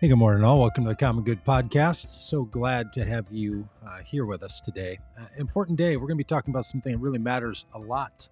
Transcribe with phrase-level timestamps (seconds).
[0.00, 0.60] Hey, good morning, all.
[0.60, 2.10] Welcome to the Common Good Podcast.
[2.10, 5.00] So glad to have you uh, here with us today.
[5.20, 5.96] Uh, important day.
[5.96, 8.28] We're going to be talking about something that really matters a lot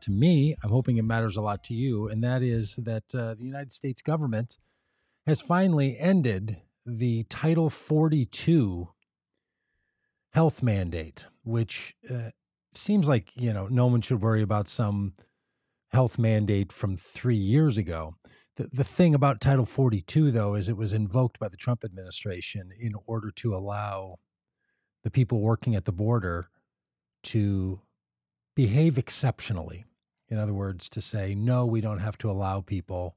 [0.00, 0.56] to me.
[0.64, 3.70] I'm hoping it matters a lot to you, and that is that uh, the United
[3.70, 4.58] States government
[5.24, 8.88] has finally ended the Title 42
[10.32, 12.30] health mandate, which uh,
[12.74, 15.14] seems like you know no one should worry about some
[15.92, 18.14] health mandate from three years ago.
[18.56, 22.70] The, the thing about Title 42, though, is it was invoked by the Trump administration
[22.78, 24.18] in order to allow
[25.02, 26.48] the people working at the border
[27.24, 27.80] to
[28.54, 29.84] behave exceptionally.
[30.28, 33.16] In other words, to say, no, we don't have to allow people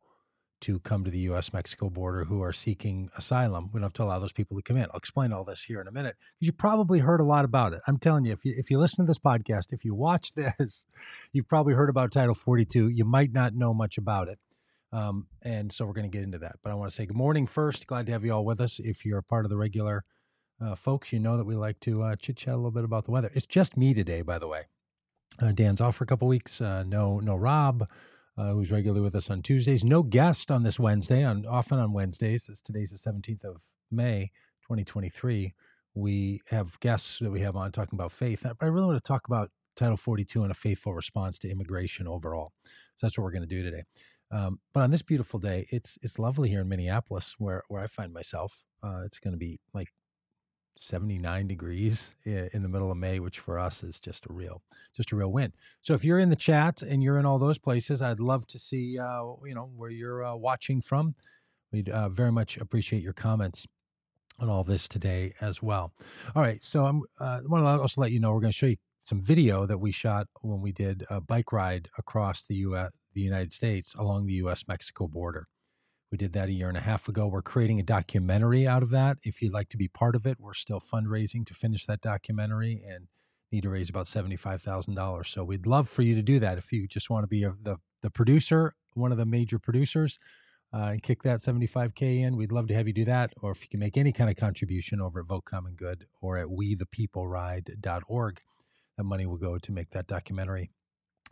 [0.59, 3.69] to come to the US Mexico border who are seeking asylum.
[3.71, 4.85] We don't have to allow those people to come in.
[4.85, 7.73] I'll explain all this here in a minute because you probably heard a lot about
[7.73, 7.81] it.
[7.87, 10.85] I'm telling you, if you if you listen to this podcast, if you watch this,
[11.31, 12.87] you've probably heard about Title 42.
[12.87, 14.39] You might not know much about it.
[14.91, 16.57] Um, and so we're going to get into that.
[16.63, 17.87] But I want to say good morning first.
[17.87, 18.79] Glad to have you all with us.
[18.79, 20.05] If you're a part of the regular
[20.61, 23.05] uh, folks, you know that we like to uh, chit chat a little bit about
[23.05, 23.29] the weather.
[23.33, 24.63] It's just me today, by the way.
[25.41, 26.61] Uh, Dan's off for a couple weeks.
[26.61, 27.87] Uh, no, no Rob,
[28.37, 29.83] uh, who's regularly with us on Tuesdays.
[29.83, 31.23] No guest on this Wednesday.
[31.23, 32.47] On often on Wednesdays.
[32.49, 34.31] It's today's the 17th of May,
[34.63, 35.53] 2023.
[35.93, 38.45] We have guests that we have on talking about faith.
[38.61, 42.53] I really want to talk about Title 42 and a faithful response to immigration overall.
[42.63, 43.83] So that's what we're going to do today.
[44.31, 47.87] Um, but on this beautiful day, it's it's lovely here in Minneapolis, where where I
[47.87, 48.63] find myself.
[48.83, 49.87] Uh, it's going to be like
[50.77, 54.61] 79 degrees in the middle of May, which for us is just a real
[54.95, 55.53] just a real win.
[55.81, 58.59] So if you're in the chat and you're in all those places, I'd love to
[58.59, 61.15] see uh, you know where you're uh, watching from.
[61.71, 63.65] We'd uh, very much appreciate your comments
[64.39, 65.93] on all this today as well.
[66.35, 68.57] All right, so I'm uh, I want to also let you know we're going to
[68.57, 72.55] show you some video that we shot when we did a bike ride across the
[72.55, 75.47] U.S the United States along the US Mexico border.
[76.11, 77.27] We did that a year and a half ago.
[77.27, 79.17] We're creating a documentary out of that.
[79.23, 82.81] If you'd like to be part of it, we're still fundraising to finish that documentary
[82.87, 83.07] and
[83.51, 85.25] need to raise about $75,000.
[85.25, 86.59] So we'd love for you to do that.
[86.59, 90.19] If you just want to be a, the, the producer, one of the major producers,
[90.71, 93.33] uh, and kick that 75K in, we'd love to have you do that.
[93.41, 96.37] Or if you can make any kind of contribution over at Vote Common Good or
[96.37, 98.41] at wethepeopleride.org,
[98.97, 100.69] that money will go to make that documentary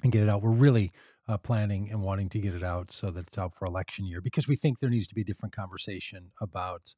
[0.05, 0.41] and get it out.
[0.41, 0.91] We're really
[1.27, 4.21] uh, planning and wanting to get it out so that it's out for election year
[4.21, 6.95] because we think there needs to be a different conversation about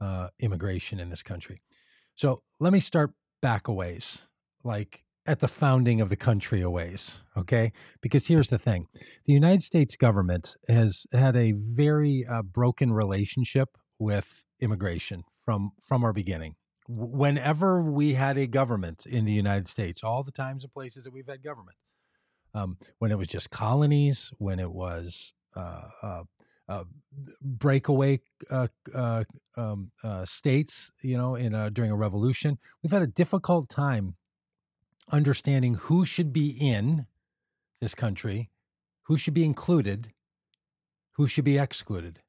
[0.00, 1.62] uh, immigration in this country.
[2.14, 4.28] So let me start back a ways,
[4.64, 7.72] like at the founding of the country a ways, okay?
[8.02, 8.86] Because here's the thing
[9.24, 13.68] the United States government has had a very uh, broken relationship
[13.98, 16.56] with immigration from from our beginning
[16.88, 21.12] whenever we had a government in the United States, all the times and places that
[21.12, 21.76] we've had government,
[22.54, 26.22] um, when it was just colonies, when it was uh, uh,
[26.68, 26.84] uh,
[27.42, 29.24] breakaway uh, uh,
[29.56, 29.90] um,
[30.24, 32.58] states, you know, in a, during a revolution.
[32.82, 34.14] We've had a difficult time
[35.10, 37.06] understanding who should be in
[37.80, 38.50] this country,
[39.04, 40.12] who should be included,
[41.16, 42.20] who should be excluded.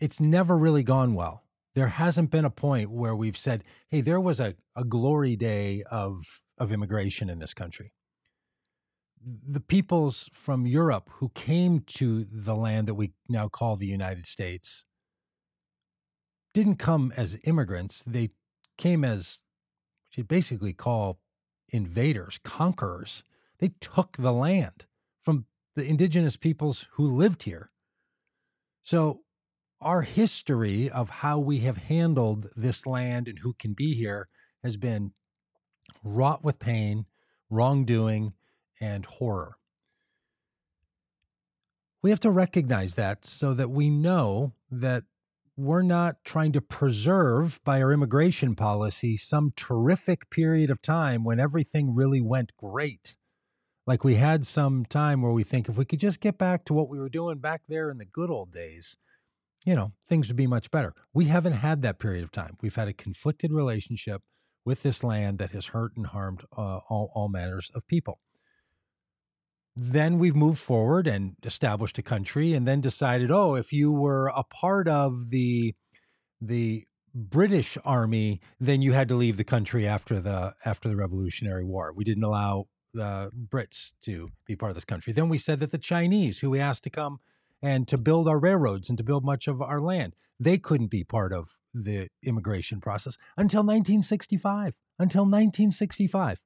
[0.00, 1.44] It's never really gone well.
[1.76, 5.84] There hasn't been a point where we've said, "Hey, there was a, a glory day
[5.90, 7.92] of of immigration in this country."
[9.24, 14.26] The peoples from Europe who came to the land that we now call the United
[14.26, 14.84] States
[16.52, 18.02] didn't come as immigrants.
[18.02, 18.30] They
[18.78, 19.40] came as
[20.04, 21.18] what you'd basically call
[21.70, 23.24] invaders, conquerors.
[23.58, 24.86] They took the land
[25.20, 27.70] from the indigenous peoples who lived here.
[28.82, 29.20] So,
[29.80, 34.28] our history of how we have handled this land and who can be here
[34.62, 35.12] has been
[36.02, 37.06] wrought with pain,
[37.50, 38.32] wrongdoing,
[38.80, 39.56] and horror.
[42.02, 45.04] We have to recognize that so that we know that
[45.56, 51.38] we're not trying to preserve by our immigration policy some terrific period of time when
[51.38, 53.16] everything really went great.
[53.86, 56.74] Like we had some time where we think if we could just get back to
[56.74, 58.96] what we were doing back there in the good old days,
[59.64, 60.92] you know, things would be much better.
[61.12, 62.56] We haven't had that period of time.
[62.60, 64.22] We've had a conflicted relationship
[64.64, 68.18] with this land that has hurt and harmed uh, all, all manners of people
[69.76, 74.28] then we've moved forward and established a country and then decided oh if you were
[74.34, 75.74] a part of the
[76.40, 76.84] the
[77.14, 81.92] british army then you had to leave the country after the after the revolutionary war.
[81.94, 85.12] We didn't allow the brits to be part of this country.
[85.12, 87.18] Then we said that the chinese who we asked to come
[87.62, 91.02] and to build our railroads and to build much of our land they couldn't be
[91.02, 96.40] part of the immigration process until 1965 until 1965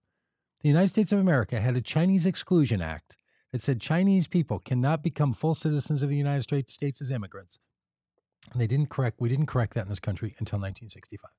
[0.61, 3.17] the United States of America had a Chinese Exclusion Act
[3.53, 7.59] that said Chinese people cannot become full citizens of the United States as immigrants
[8.53, 11.31] And they didn't correct, we didn't correct that in this country until 1965.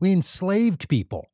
[0.00, 1.28] We enslaved people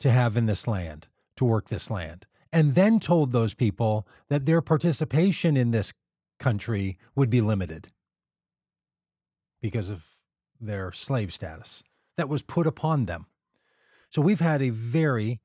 [0.00, 4.44] to have in this land, to work this land, and then told those people that
[4.44, 5.92] their participation in this
[6.38, 7.88] country would be limited
[9.60, 10.04] because of
[10.60, 11.82] their slave status
[12.16, 13.26] that was put upon them.
[14.10, 15.40] So we've had a very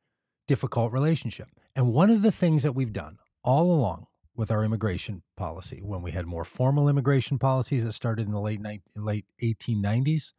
[0.48, 1.50] difficult relationship.
[1.76, 6.02] And one of the things that we've done all along with our immigration policy, when
[6.02, 8.60] we had more formal immigration policies that started in the late
[8.96, 10.34] late 1890s,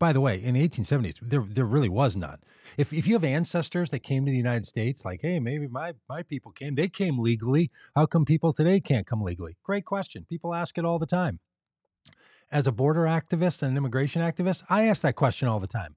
[0.00, 2.38] by the way, in the 1870s, there there really was none.
[2.76, 5.94] If if you have ancestors that came to the United States, like, hey, maybe my
[6.08, 7.70] my people came, they came legally.
[7.94, 9.56] How come people today can't come legally?
[9.62, 10.26] Great question.
[10.28, 11.38] People ask it all the time.
[12.50, 15.94] As a border activist and an immigration activist, I ask that question all the time.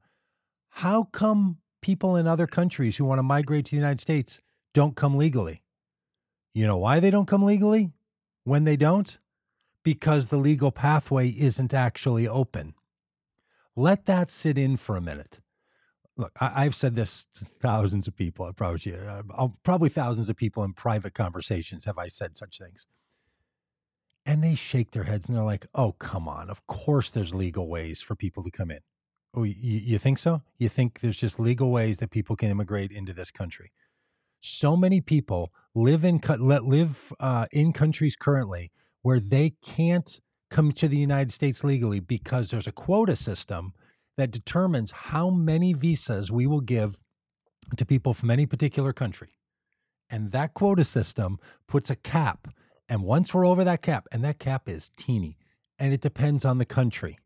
[0.69, 4.39] How come people in other countries who want to migrate to the United States
[4.75, 5.63] don't come legally?
[6.55, 7.91] You know why they don't come legally?
[8.45, 9.19] When they don't?
[9.83, 12.73] Because the legal pathway isn't actually open.
[13.75, 15.41] Let that sit in for a minute.
[16.15, 18.45] Look, I, have said this to thousands of people.
[18.45, 22.87] I probably, uh, probably thousands of people in private conversations have I said such things.
[24.25, 26.49] And they shake their heads and they're like, oh, come on.
[26.49, 28.79] Of course, there's legal ways for people to come in.
[29.33, 30.41] Oh, you, you think so?
[30.57, 33.73] You think there's just legal ways that people can immigrate into this country?
[34.47, 38.71] So many people live in live uh, in countries currently
[39.01, 40.21] where they can't
[40.51, 43.73] come to the United States legally because there's a quota system
[44.17, 46.99] that determines how many visas we will give
[47.75, 49.35] to people from any particular country.
[50.11, 52.47] And that quota system puts a cap.
[52.87, 55.39] And once we're over that cap, and that cap is teeny,
[55.79, 57.17] and it depends on the country.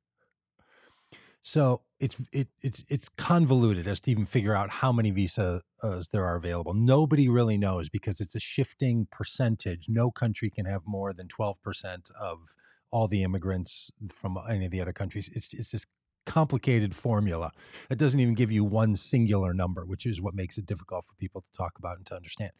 [1.41, 6.01] So it's it, it's it's convoluted as to even figure out how many visas uh,
[6.11, 6.73] there are available.
[6.73, 9.87] Nobody really knows because it's a shifting percentage.
[9.87, 12.55] No country can have more than twelve percent of
[12.91, 15.29] all the immigrants from any of the other countries.
[15.33, 15.85] It's it's this
[16.25, 17.51] complicated formula
[17.87, 21.15] that doesn't even give you one singular number, which is what makes it difficult for
[21.15, 22.51] people to talk about and to understand.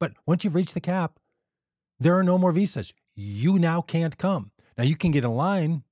[0.00, 1.18] But once you've reached the cap,
[1.98, 2.94] there are no more visas.
[3.14, 4.52] You now can't come.
[4.78, 5.82] Now you can get a line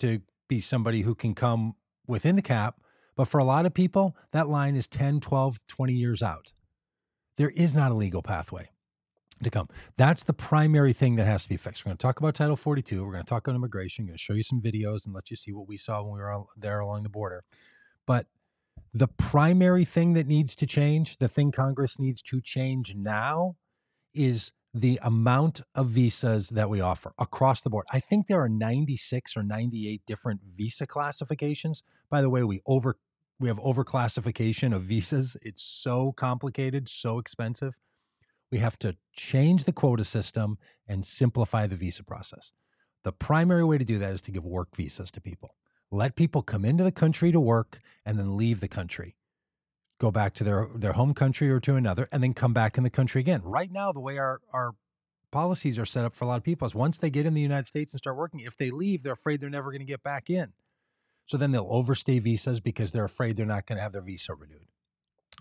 [0.00, 1.74] to be somebody who can come
[2.06, 2.80] within the cap,
[3.16, 6.52] but for a lot of people, that line is 10, 12, 20 years out.
[7.36, 8.70] There is not a legal pathway
[9.42, 9.68] to come.
[9.96, 11.84] That's the primary thing that has to be fixed.
[11.84, 13.04] We're going to talk about Title 42.
[13.04, 14.02] We're going to talk about immigration.
[14.02, 16.14] I'm going to show you some videos and let you see what we saw when
[16.14, 17.44] we were there along the border.
[18.06, 18.26] But
[18.92, 23.56] the primary thing that needs to change, the thing Congress needs to change now,
[24.14, 27.86] is the amount of visas that we offer across the board.
[27.90, 31.82] I think there are 96 or 98 different visa classifications.
[32.10, 32.96] By the way, we over
[33.40, 35.36] we have overclassification of visas.
[35.42, 37.74] It's so complicated, so expensive.
[38.50, 42.52] We have to change the quota system and simplify the visa process.
[43.04, 45.54] The primary way to do that is to give work visas to people.
[45.90, 49.14] Let people come into the country to work and then leave the country.
[49.98, 52.84] Go back to their, their home country or to another and then come back in
[52.84, 53.42] the country again.
[53.42, 54.72] Right now, the way our, our
[55.32, 57.40] policies are set up for a lot of people is once they get in the
[57.40, 60.02] United States and start working, if they leave, they're afraid they're never going to get
[60.02, 60.52] back in.
[61.26, 64.34] So then they'll overstay visas because they're afraid they're not going to have their visa
[64.34, 64.68] renewed.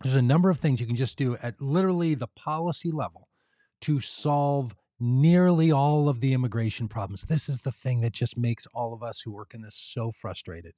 [0.04, 3.30] There's a number of things you can just do at literally the policy level
[3.82, 7.24] to solve nearly all of the immigration problems.
[7.24, 10.12] This is the thing that just makes all of us who work in this so
[10.12, 10.74] frustrated.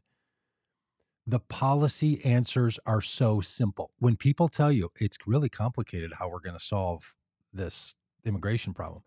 [1.28, 3.92] The policy answers are so simple.
[4.00, 7.16] When people tell you it's really complicated how we're going to solve
[7.54, 7.96] this
[8.26, 9.04] immigration problem,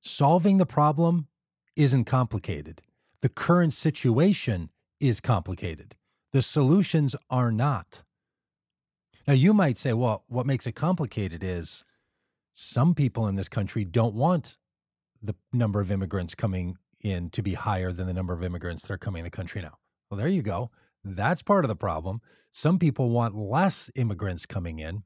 [0.00, 1.28] solving the problem
[1.76, 2.82] isn't complicated.
[3.20, 5.96] The current situation is complicated.
[6.32, 8.02] The solutions are not.
[9.26, 11.84] Now, you might say, well, what makes it complicated is
[12.52, 14.56] some people in this country don't want
[15.22, 18.92] the number of immigrants coming in to be higher than the number of immigrants that
[18.92, 19.78] are coming in the country now.
[20.10, 20.70] Well, there you go.
[21.04, 22.20] That's part of the problem.
[22.52, 25.04] Some people want less immigrants coming in.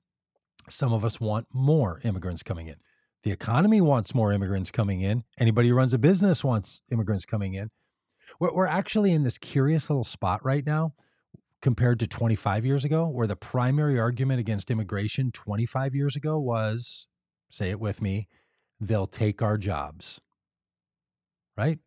[0.68, 2.76] Some of us want more immigrants coming in.
[3.24, 5.24] The economy wants more immigrants coming in.
[5.38, 7.70] Anybody who runs a business wants immigrants coming in.
[8.40, 10.94] We're, we're actually in this curious little spot right now
[11.60, 17.06] compared to 25 years ago, where the primary argument against immigration 25 years ago was
[17.50, 18.28] say it with me
[18.82, 20.20] they'll take our jobs.
[21.56, 21.78] Right?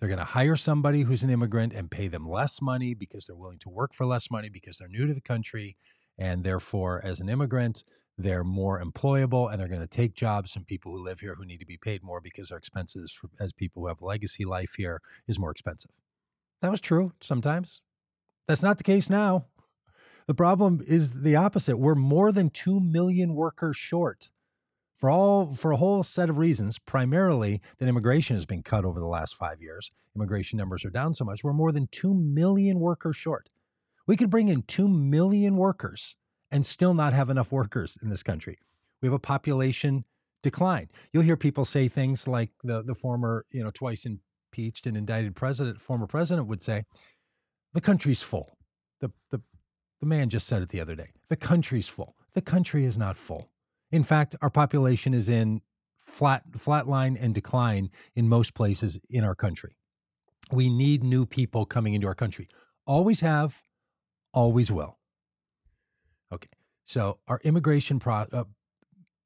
[0.00, 3.36] They're going to hire somebody who's an immigrant and pay them less money because they're
[3.36, 5.76] willing to work for less money because they're new to the country.
[6.18, 7.84] And therefore, as an immigrant,
[8.16, 11.44] they're more employable and they're going to take jobs from people who live here who
[11.44, 14.46] need to be paid more because their expenses for, as people who have a legacy
[14.46, 15.90] life here is more expensive.
[16.62, 17.82] That was true sometimes.
[18.48, 19.46] That's not the case now.
[20.26, 21.76] The problem is the opposite.
[21.76, 24.30] We're more than 2 million workers short
[25.00, 29.00] for all for a whole set of reasons, primarily that immigration has been cut over
[29.00, 29.90] the last five years.
[30.14, 31.42] Immigration numbers are down so much.
[31.42, 33.48] We're more than two million workers short.
[34.06, 36.16] We could bring in two million workers
[36.50, 38.58] and still not have enough workers in this country.
[39.00, 40.04] We have a population
[40.42, 40.90] decline.
[41.12, 45.34] You'll hear people say things like the the former, you know, twice impeached and indicted
[45.34, 46.84] president, former president would say,
[47.72, 48.58] the country's full.
[49.00, 49.40] The the
[50.00, 51.10] the man just said it the other day.
[51.28, 52.16] The country's full.
[52.34, 53.50] The country is not full.
[53.92, 55.62] In fact, our population is in
[56.00, 59.76] flat flatline and decline in most places in our country.
[60.52, 62.48] We need new people coming into our country.
[62.86, 63.62] Always have,
[64.32, 64.98] always will.
[66.32, 66.48] Okay.
[66.84, 68.44] So our immigration pro- uh,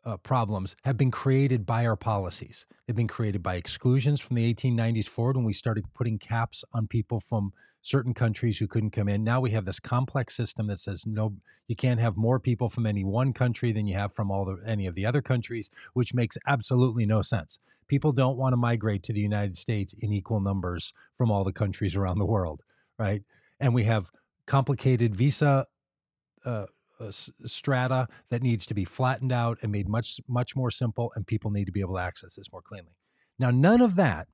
[0.04, 2.66] uh, problems have been created by our policies.
[2.86, 6.86] They've been created by exclusions from the 1890s forward when we started putting caps on
[6.86, 9.24] people from certain countries who couldn't come in.
[9.24, 11.34] Now we have this complex system that says no,
[11.68, 14.58] you can't have more people from any one country than you have from all the
[14.66, 17.58] any of the other countries, which makes absolutely no sense.
[17.88, 21.52] People don't want to migrate to the United States in equal numbers from all the
[21.52, 22.62] countries around the world,
[22.98, 23.22] right?
[23.60, 24.10] And we have
[24.46, 25.66] complicated visa
[26.44, 26.66] uh,
[27.44, 31.50] strata that needs to be flattened out and made much much more simple and people
[31.50, 32.92] need to be able to access this more cleanly
[33.38, 34.28] now none of that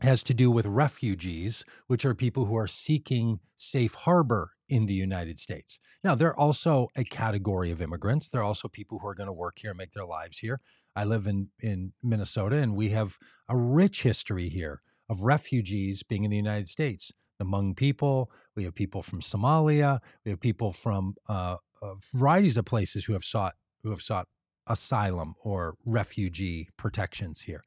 [0.00, 4.94] has to do with refugees which are people who are seeking safe harbor in the
[4.94, 9.26] united states now they're also a category of immigrants they're also people who are going
[9.26, 10.60] to work here and make their lives here
[10.94, 13.18] i live in in minnesota and we have
[13.48, 18.30] a rich history here of refugees being in the united states the Hmong people.
[18.56, 20.00] We have people from Somalia.
[20.24, 24.26] We have people from uh, uh, varieties of places who have sought who have sought
[24.66, 27.62] asylum or refugee protections here.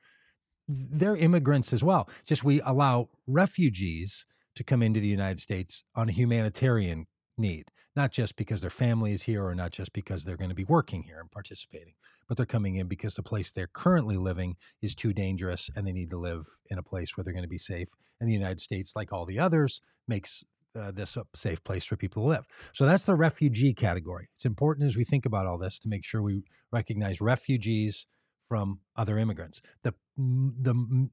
[0.68, 2.10] They're immigrants as well.
[2.26, 4.26] Just we allow refugees
[4.56, 7.66] to come into the United States on a humanitarian need,
[7.96, 10.66] not just because their family is here or not just because they're going to be
[10.66, 11.94] working here and participating,
[12.28, 15.92] but they're coming in because the place they're currently living is too dangerous and they
[15.92, 17.90] need to live in a place where they're going to be safe.
[18.20, 20.44] And the United States, like all the others, makes
[20.76, 22.46] uh, this a safe place for people to live.
[22.74, 24.30] So that's the refugee category.
[24.36, 28.08] It's important as we think about all this to make sure we recognize refugees
[28.42, 29.62] from other immigrants.
[29.84, 31.10] The the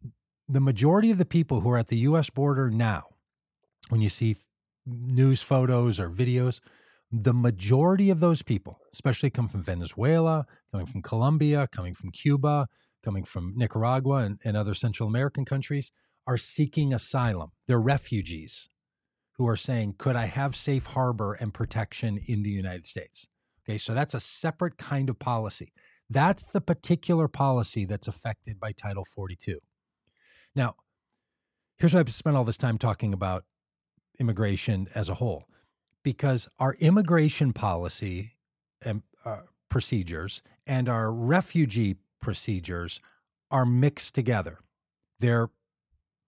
[0.49, 2.31] the majority of the people who are at the U.S.
[2.31, 3.05] border now,
[3.91, 4.37] when you see
[4.87, 6.61] news photos or videos,
[7.13, 12.67] the majority of those people, especially come from Venezuela, coming from Colombia, coming from Cuba,
[13.03, 15.91] coming from Nicaragua and, and other Central American countries,
[16.27, 17.53] are seeking asylum.
[17.67, 18.69] They're refugees
[19.39, 23.29] who are saying, could I have safe harbor and protection in the United States?
[23.63, 25.73] Okay, so that's a separate kind of policy.
[26.11, 29.61] That's the particular policy that's affected by Title 42.
[30.57, 30.75] Now,
[31.77, 33.45] here's why I've spent all this time talking about
[34.19, 35.45] immigration as a whole,
[36.03, 38.33] because our immigration policy
[38.83, 43.01] and uh, procedures and our refugee procedures
[43.53, 44.59] are mixed together.
[45.21, 45.51] They're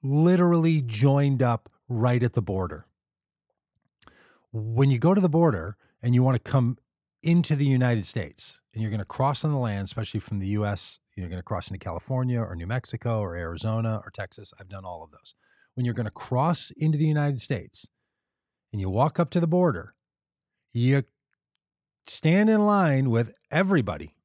[0.02, 2.86] literally joined up right at the border
[4.52, 6.78] when you go to the border and you want to come
[7.22, 10.48] into the United States and you're going to cross on the land, especially from the
[10.48, 14.52] US, you're going to cross into California or New Mexico or Arizona or Texas.
[14.58, 15.34] I've done all of those.
[15.74, 17.88] When you're going to cross into the United States
[18.72, 19.94] and you walk up to the border,
[20.72, 21.04] you
[22.06, 24.16] stand in line with everybody.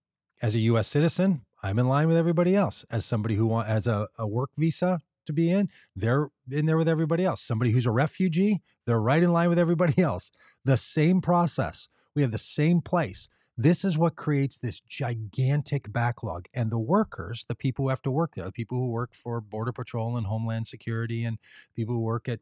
[0.41, 2.85] As a US citizen, I'm in line with everybody else.
[2.91, 6.89] As somebody who has a, a work visa, to be in, they're in there with
[6.89, 7.41] everybody else.
[7.41, 10.31] Somebody who's a refugee, they're right in line with everybody else.
[10.63, 11.87] The same process.
[12.15, 13.27] We have the same place.
[13.57, 16.47] This is what creates this gigantic backlog.
[16.53, 19.39] And the workers, the people who have to work there, the people who work for
[19.39, 21.37] Border Patrol and Homeland Security and
[21.75, 22.41] people who work at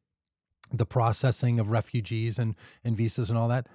[0.71, 3.67] the processing of refugees and, and visas and all that,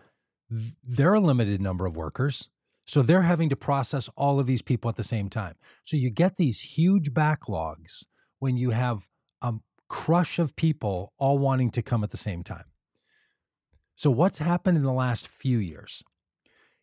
[0.50, 2.48] they're a limited number of workers.
[2.86, 5.56] So they're having to process all of these people at the same time.
[5.84, 8.04] So you get these huge backlogs
[8.38, 9.06] when you have
[9.42, 9.54] a
[9.88, 12.64] crush of people all wanting to come at the same time.
[13.94, 16.02] So, what's happened in the last few years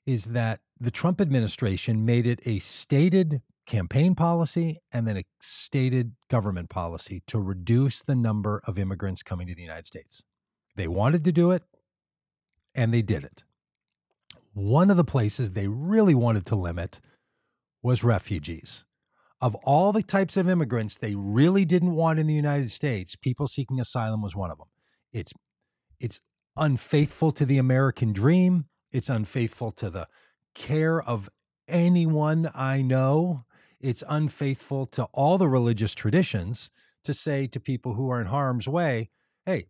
[0.05, 6.13] is that the Trump administration made it a stated campaign policy and then a stated
[6.29, 10.23] government policy to reduce the number of immigrants coming to the United States.
[10.75, 11.63] They wanted to do it
[12.75, 13.43] and they did it.
[14.53, 16.99] One of the places they really wanted to limit
[17.81, 18.83] was refugees
[19.41, 23.47] of all the types of immigrants they really didn't want in the United States, people
[23.47, 24.67] seeking asylum was one of them.
[25.13, 25.33] It's
[25.99, 26.19] it's
[26.57, 28.65] unfaithful to the American dream.
[28.91, 30.07] It's unfaithful to the
[30.53, 31.29] care of
[31.67, 33.45] anyone I know.
[33.79, 36.71] It's unfaithful to all the religious traditions
[37.03, 39.09] to say to people who are in harm's way,
[39.45, 39.67] hey,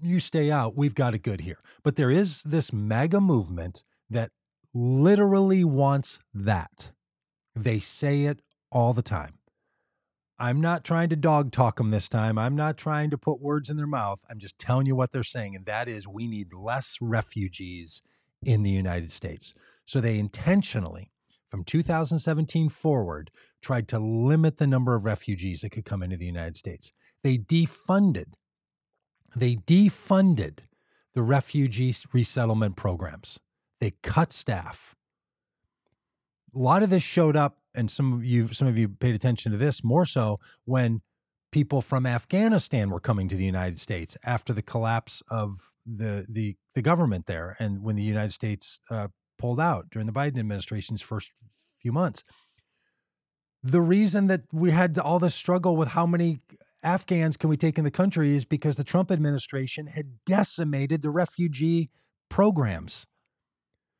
[0.00, 0.76] you stay out.
[0.76, 1.60] We've got it good here.
[1.82, 4.30] But there is this MAGA movement that
[4.72, 6.92] literally wants that.
[7.54, 8.40] They say it
[8.74, 9.38] all the time.
[10.38, 12.38] I'm not trying to dog talk them this time.
[12.38, 14.20] I'm not trying to put words in their mouth.
[14.28, 15.54] I'm just telling you what they're saying.
[15.54, 18.02] And that is we need less refugees
[18.44, 19.54] in the United States.
[19.86, 21.12] So they intentionally,
[21.48, 23.30] from 2017 forward,
[23.62, 26.92] tried to limit the number of refugees that could come into the United States.
[27.22, 28.34] They defunded,
[29.36, 30.58] they defunded
[31.14, 33.38] the refugee resettlement programs.
[33.80, 34.94] They cut staff.
[36.54, 39.52] A lot of this showed up, and some of you, some of you paid attention
[39.52, 41.02] to this more so when
[41.52, 46.56] people from Afghanistan were coming to the United States after the collapse of the the
[46.74, 51.02] the government there, and when the United States uh, pulled out during the Biden administration's
[51.02, 51.30] first
[51.80, 52.24] few months.
[53.62, 56.40] The reason that we had all this struggle with how many
[56.82, 61.10] Afghans can we take in the country is because the Trump administration had decimated the
[61.10, 61.90] refugee
[62.28, 63.06] programs.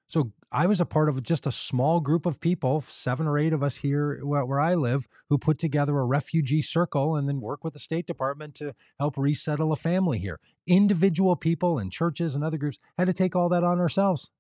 [0.07, 3.53] So I was a part of just a small group of people, seven or eight
[3.53, 7.65] of us here where, I live, who put together a refugee circle and then work
[7.65, 10.39] with the State Department to help resettle a family here.
[10.67, 14.31] Individual people and churches and other groups had to take all that on ourselves.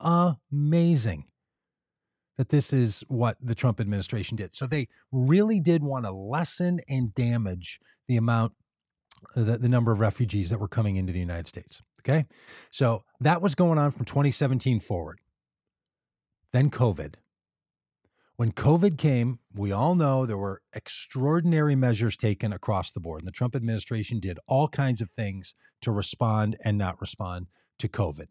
[0.00, 1.26] Amazing
[2.38, 4.54] that this is what the Trump administration did.
[4.54, 7.78] So they really did want to lessen and damage
[8.08, 8.54] the amount,
[9.36, 11.82] the, the number of refugees that were coming into the United States.
[12.04, 12.26] Okay.
[12.70, 15.20] So that was going on from 2017 forward.
[16.52, 17.14] Then COVID.
[18.36, 23.20] When COVID came, we all know there were extraordinary measures taken across the board.
[23.20, 27.46] And the Trump administration did all kinds of things to respond and not respond
[27.78, 28.30] to COVID.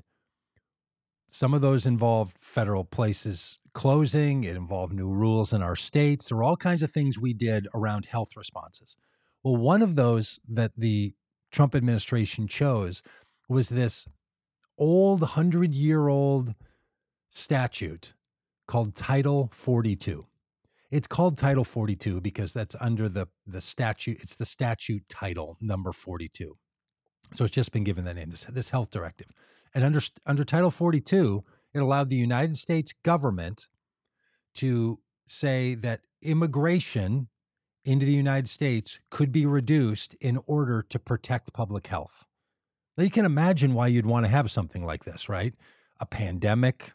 [1.30, 6.26] Some of those involved federal places closing, it involved new rules in our states.
[6.28, 8.98] There were all kinds of things we did around health responses.
[9.44, 11.14] Well, one of those that the
[11.52, 13.02] Trump administration chose
[13.52, 14.08] was this
[14.78, 16.56] old 100 year old
[17.30, 18.14] statute
[18.66, 20.26] called Title 42.
[20.90, 25.92] It's called Title 42 because that's under the, the statute, it's the statute title number
[25.92, 26.58] 42.
[27.36, 29.28] So it's just been given that name, this, this health directive.
[29.74, 33.68] And under, under Title 42, it allowed the United States government
[34.56, 37.28] to say that immigration
[37.84, 42.28] into the United States could be reduced in order to protect public health.
[42.98, 45.54] Now, you can imagine why you'd want to have something like this, right?
[46.00, 46.94] A pandemic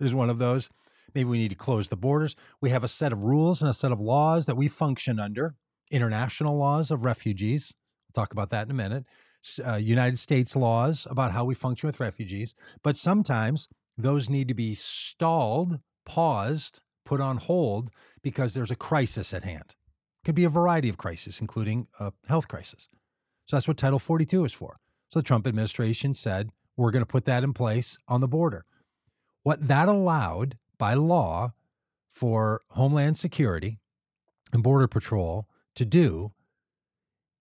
[0.00, 0.68] is one of those.
[1.14, 2.36] Maybe we need to close the borders.
[2.60, 5.54] We have a set of rules and a set of laws that we function under,
[5.90, 7.74] international laws of refugees.
[8.06, 9.04] We'll talk about that in a minute
[9.64, 14.54] uh, United States laws about how we function with refugees, but sometimes those need to
[14.54, 17.90] be stalled, paused, put on hold
[18.22, 19.74] because there's a crisis at hand.
[20.22, 22.88] It could be a variety of crises, including a health crisis.
[23.46, 24.78] So that's what Title 42 is for.
[25.10, 28.64] So the Trump administration said, we're going to put that in place on the border.
[29.42, 31.54] What that allowed by law
[32.10, 33.78] for Homeland Security
[34.52, 36.32] and Border Patrol to do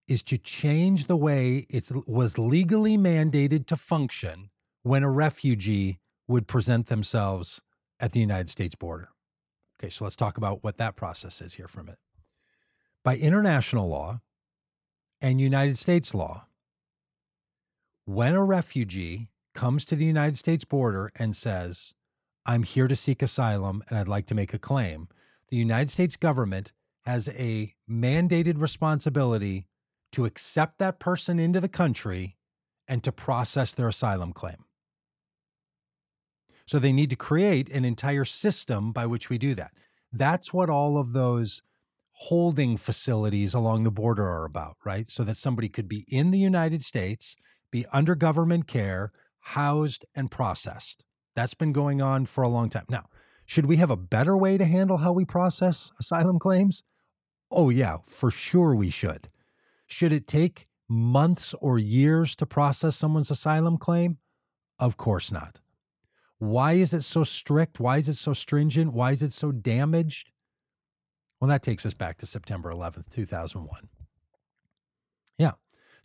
[0.07, 4.49] is to change the way it was legally mandated to function
[4.83, 7.61] when a refugee would present themselves
[7.99, 9.09] at the United States border.
[9.79, 11.99] Okay, so let's talk about what that process is here for a minute.
[13.03, 14.21] By international law
[15.21, 16.46] and United States law,
[18.07, 21.93] when a refugee comes to the United States border and says,
[22.45, 25.09] I'm here to seek asylum and I'd like to make a claim,
[25.49, 26.71] the United States government
[27.03, 29.67] has a mandated responsibility
[30.13, 32.37] to accept that person into the country
[32.87, 34.63] and to process their asylum claim.
[36.65, 39.73] So they need to create an entire system by which we do that.
[40.13, 41.61] That's what all of those
[42.13, 45.09] holding facilities along the border are about, right?
[45.09, 47.35] So that somebody could be in the United States,
[47.71, 51.05] be under government care, housed and processed.
[51.35, 52.85] That's been going on for a long time.
[52.89, 53.05] Now,
[53.45, 56.83] should we have a better way to handle how we process asylum claims?
[57.49, 59.29] Oh, yeah, for sure we should.
[59.85, 64.17] Should it take months or years to process someone's asylum claim?
[64.79, 65.59] Of course not.
[66.39, 67.79] Why is it so strict?
[67.79, 68.93] Why is it so stringent?
[68.93, 70.31] Why is it so damaged?
[71.39, 73.89] Well, that takes us back to September 11th, 2001.
[75.37, 75.53] Yeah.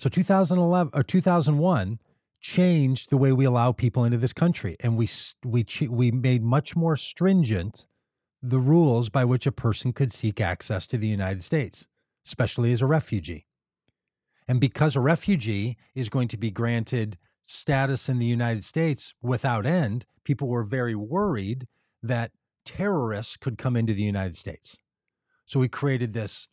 [0.02, 2.00] So 2011 or 2001
[2.40, 5.08] changed the way we allow people into this country and we
[5.44, 7.86] we we made much more stringent
[8.42, 11.86] the rules by which a person could seek access to the United States,
[12.26, 13.46] especially as a refugee.
[14.48, 19.66] And because a refugee is going to be granted status in the United States without
[19.66, 21.68] end, people were very worried
[22.02, 22.32] that
[22.64, 24.80] terrorists could come into the United States.
[25.44, 26.48] So we created this,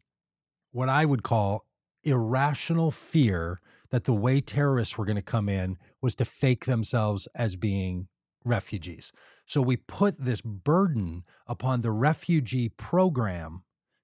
[0.71, 1.65] what I would call
[2.03, 3.59] irrational fear
[3.91, 8.07] that the way terrorists were going to come in was to fake themselves as being
[8.45, 9.11] refugees.
[9.45, 13.63] So we put this burden upon the refugee program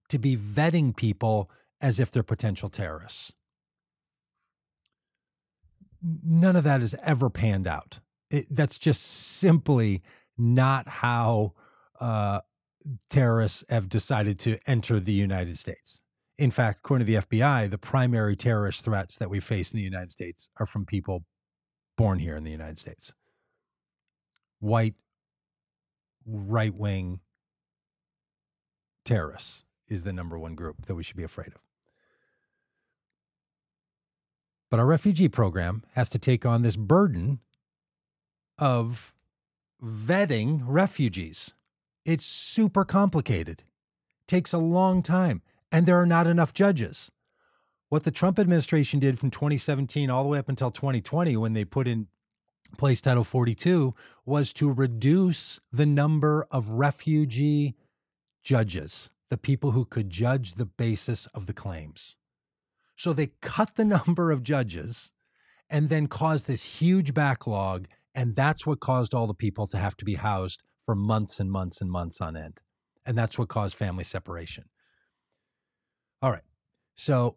[0.09, 1.49] to be vetting people
[1.81, 3.33] as if they're potential terrorists.
[6.01, 7.99] None of that has ever panned out.
[8.29, 10.03] It, that's just simply
[10.37, 11.53] not how
[11.99, 12.41] uh,
[13.09, 16.03] terrorists have decided to enter the United States.
[16.37, 19.83] In fact, according to the FBI, the primary terrorist threats that we face in the
[19.83, 21.23] United States are from people
[21.97, 23.13] born here in the United States.
[24.59, 24.95] White,
[26.25, 27.21] right wing
[29.05, 31.61] terrorists is the number one group that we should be afraid of.
[34.69, 37.39] But our refugee program has to take on this burden
[38.57, 39.13] of
[39.81, 41.53] vetting refugees.
[42.03, 43.63] It's super complicated,
[44.27, 45.41] takes a long time
[45.75, 47.11] and there are not enough judges.
[47.89, 51.65] What the Trump administration did from 2017 all the way up until 2020, when they
[51.65, 52.07] put in
[52.77, 53.93] place Title 42,
[54.25, 57.75] was to reduce the number of refugee
[58.41, 62.15] judges, the people who could judge the basis of the claims.
[62.95, 65.11] So they cut the number of judges
[65.69, 67.87] and then caused this huge backlog.
[68.13, 71.51] And that's what caused all the people to have to be housed for months and
[71.51, 72.61] months and months on end.
[73.05, 74.69] And that's what caused family separation.
[76.25, 76.41] All right.
[76.95, 77.35] So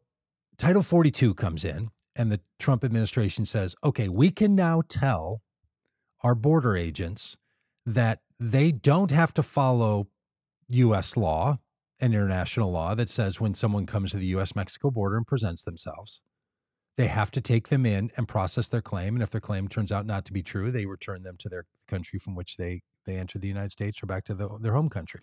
[0.57, 5.43] Title 42 comes in, and the Trump administration says, okay, we can now tell
[6.25, 7.37] our border agents
[7.85, 10.09] that they don't have to follow
[10.69, 11.19] U.S.
[11.19, 11.59] law
[12.01, 14.57] and international law that says when someone comes to the U.S.
[14.57, 16.23] Mexico border and presents themselves,
[16.97, 19.17] they have to take them in and process their claim.
[19.17, 21.67] And if their claim turns out not to be true, they return them to their
[21.87, 24.89] country from which they, they entered the United States or back to the, their home
[24.89, 25.21] country.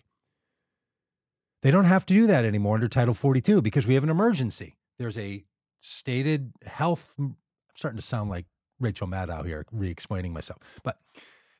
[1.66, 4.76] They don't have to do that anymore under Title 42 because we have an emergency.
[5.00, 5.42] There's a
[5.80, 7.16] stated health.
[7.18, 7.38] I'm
[7.74, 8.46] starting to sound like
[8.78, 10.60] Rachel Maddow here, re explaining myself.
[10.84, 10.98] But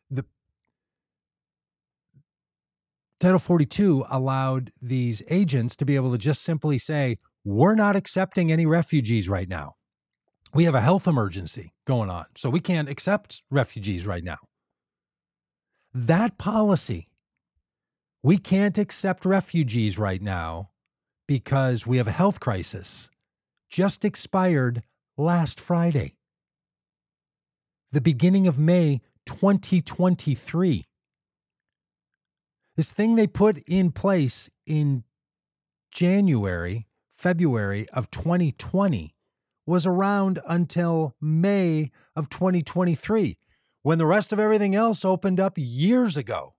[0.08, 0.24] the
[3.18, 8.52] Title 42 allowed these agents to be able to just simply say, we're not accepting
[8.52, 9.74] any refugees right now.
[10.54, 14.38] We have a health emergency going on, so we can't accept refugees right now.
[15.92, 17.08] That policy
[18.26, 20.68] we can't accept refugees right now
[21.28, 23.08] because we have a health crisis.
[23.70, 24.82] Just expired
[25.16, 26.16] last Friday,
[27.92, 30.84] the beginning of May 2023.
[32.74, 35.04] This thing they put in place in
[35.92, 39.14] January, February of 2020
[39.66, 43.38] was around until May of 2023
[43.82, 46.55] when the rest of everything else opened up years ago.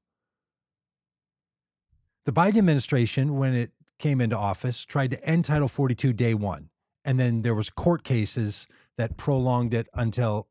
[2.27, 6.69] The Biden administration, when it came into office, tried to end Title 42 day one.
[7.05, 10.49] And then there was court cases that prolonged it until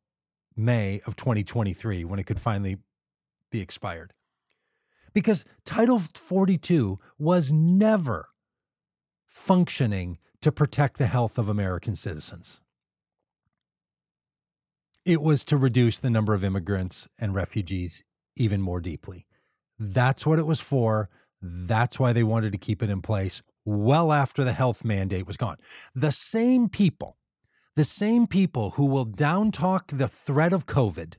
[0.57, 2.79] May of 2023 when it could finally
[3.51, 4.15] be expired.
[5.13, 8.31] Because Title 42 was never
[9.27, 12.63] functioning to protect the health of American citizens.
[15.05, 18.03] It was to reduce the number of immigrants and refugees
[18.35, 19.27] even more deeply.
[19.79, 21.11] That's what it was for.
[21.43, 25.37] That's why they wanted to keep it in place well after the health mandate was
[25.37, 25.57] gone.
[25.95, 27.17] The same people,
[27.75, 31.15] the same people who will downtalk the threat of COVID,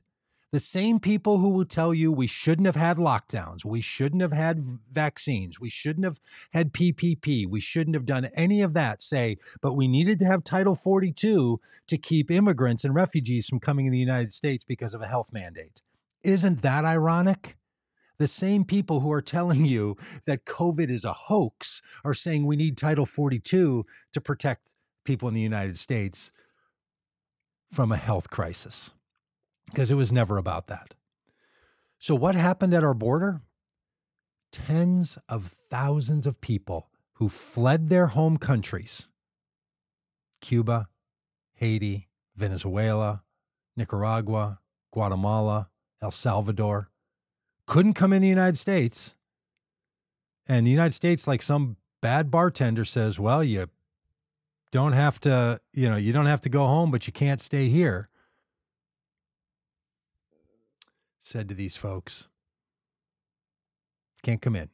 [0.50, 4.32] the same people who will tell you we shouldn't have had lockdowns, we shouldn't have
[4.32, 6.20] had vaccines, we shouldn't have
[6.52, 10.42] had PPP, we shouldn't have done any of that say, but we needed to have
[10.42, 15.02] Title 42 to keep immigrants and refugees from coming in the United States because of
[15.02, 15.82] a health mandate.
[16.24, 17.58] Isn't that ironic?
[18.18, 22.56] The same people who are telling you that COVID is a hoax are saying we
[22.56, 26.32] need Title 42 to protect people in the United States
[27.72, 28.92] from a health crisis
[29.66, 30.94] because it was never about that.
[31.98, 33.42] So, what happened at our border?
[34.50, 39.08] Tens of thousands of people who fled their home countries
[40.40, 40.88] Cuba,
[41.54, 43.24] Haiti, Venezuela,
[43.76, 44.60] Nicaragua,
[44.92, 45.68] Guatemala,
[46.00, 46.90] El Salvador
[47.68, 49.14] couldn't come in the United States.
[50.48, 53.68] And the United States, like some bad bartender says, well, you
[54.72, 57.68] don't have to, you know, you don't have to go home, but you can't stay
[57.68, 58.08] here.
[61.20, 62.28] Said to these folks,
[64.22, 64.70] can't come in.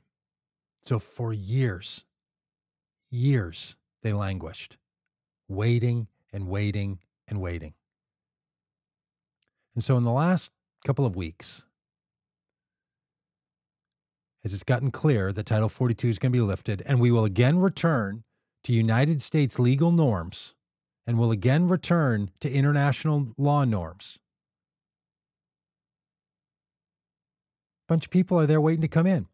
[0.82, 2.04] So for years,
[3.10, 4.78] years, they languished,
[5.48, 7.74] waiting and waiting and waiting.
[9.74, 10.52] And so in the last
[10.86, 11.64] couple of weeks,
[14.44, 17.24] as it's gotten clear that Title 42 is going to be lifted, and we will
[17.24, 18.24] again return
[18.64, 20.54] to United States legal norms
[21.06, 24.18] and will again return to international law norms.
[27.88, 29.26] bunch of people are there waiting to come in.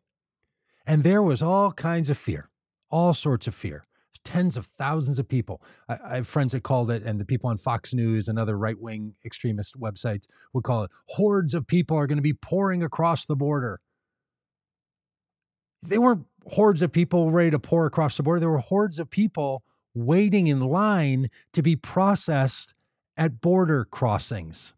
[0.86, 2.50] And there was all kinds of fear,
[2.90, 3.84] all sorts of fear.
[4.22, 5.62] Tens of thousands of people.
[5.88, 8.58] I, I have friends that called it, and the people on Fox News and other
[8.58, 12.82] right wing extremist websites would call it hordes of people are going to be pouring
[12.82, 13.80] across the border.
[15.82, 18.40] They weren't hordes of people ready to pour across the border.
[18.40, 19.62] There were hordes of people
[19.94, 22.74] waiting in line to be processed
[23.16, 24.72] at border crossings.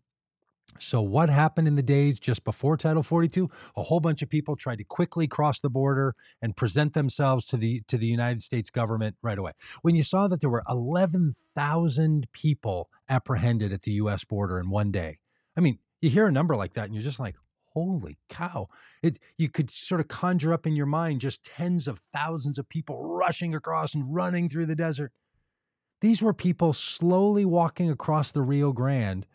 [0.78, 3.48] So, what happened in the days just before Title 42?
[3.76, 7.56] A whole bunch of people tried to quickly cross the border and present themselves to
[7.56, 9.52] the to the United States government right away.
[9.82, 14.90] When you saw that there were 11,000 people apprehended at the US border in one
[14.90, 15.18] day.
[15.56, 17.36] I mean, you hear a number like that and you're just like,
[17.74, 18.68] "Holy cow."
[19.02, 22.68] It you could sort of conjure up in your mind just tens of thousands of
[22.68, 25.12] people rushing across and running through the desert.
[26.00, 29.26] These were people slowly walking across the Rio Grande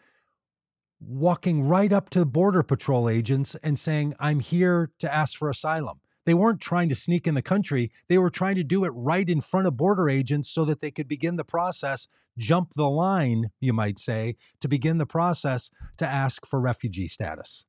[0.99, 5.99] walking right up to Border Patrol agents and saying, I'm here to ask for asylum.
[6.25, 7.91] They weren't trying to sneak in the country.
[8.09, 10.91] They were trying to do it right in front of border agents so that they
[10.91, 16.05] could begin the process, jump the line, you might say, to begin the process to
[16.05, 17.65] ask for refugee status.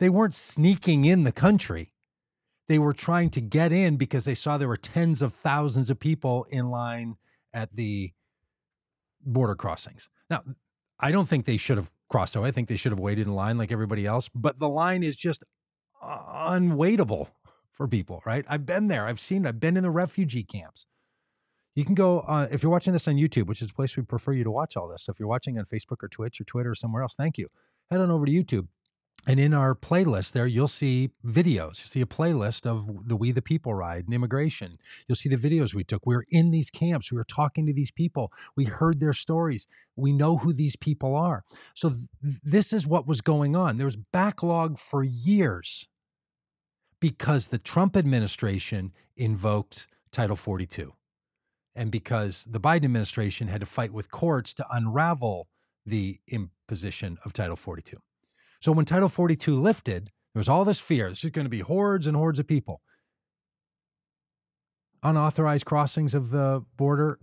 [0.00, 1.92] They weren't sneaking in the country.
[2.68, 6.00] They were trying to get in because they saw there were tens of thousands of
[6.00, 7.16] people in line
[7.52, 8.12] at the
[9.20, 10.08] border crossings.
[10.28, 10.42] Now,
[10.98, 12.32] I don't think they should have crossed.
[12.32, 14.28] So I think they should have waited in line like everybody else.
[14.34, 15.44] But the line is just
[16.02, 17.28] unwaitable
[17.70, 18.44] for people, right?
[18.48, 19.06] I've been there.
[19.06, 19.48] I've seen it.
[19.48, 20.86] I've been in the refugee camps.
[21.74, 24.02] You can go uh, if you're watching this on YouTube, which is the place we
[24.02, 25.04] prefer you to watch all this.
[25.04, 27.48] So if you're watching on Facebook or Twitch or Twitter or somewhere else, thank you.
[27.90, 28.68] Head on over to YouTube.
[29.26, 31.78] And in our playlist there, you'll see videos.
[31.78, 34.78] You see a playlist of the We the People ride and immigration.
[35.06, 36.06] You'll see the videos we took.
[36.06, 37.12] We were in these camps.
[37.12, 38.32] We were talking to these people.
[38.56, 39.68] We heard their stories.
[39.94, 41.44] We know who these people are.
[41.74, 43.76] So th- this is what was going on.
[43.76, 45.88] There was backlog for years
[46.98, 50.94] because the Trump administration invoked Title 42
[51.74, 55.48] and because the Biden administration had to fight with courts to unravel
[55.84, 57.98] the imposition of Title 42.
[58.60, 61.08] So when Title 42 lifted, there was all this fear.
[61.08, 62.82] This is going to be hordes and hordes of people.
[65.02, 67.18] Unauthorized crossings of the border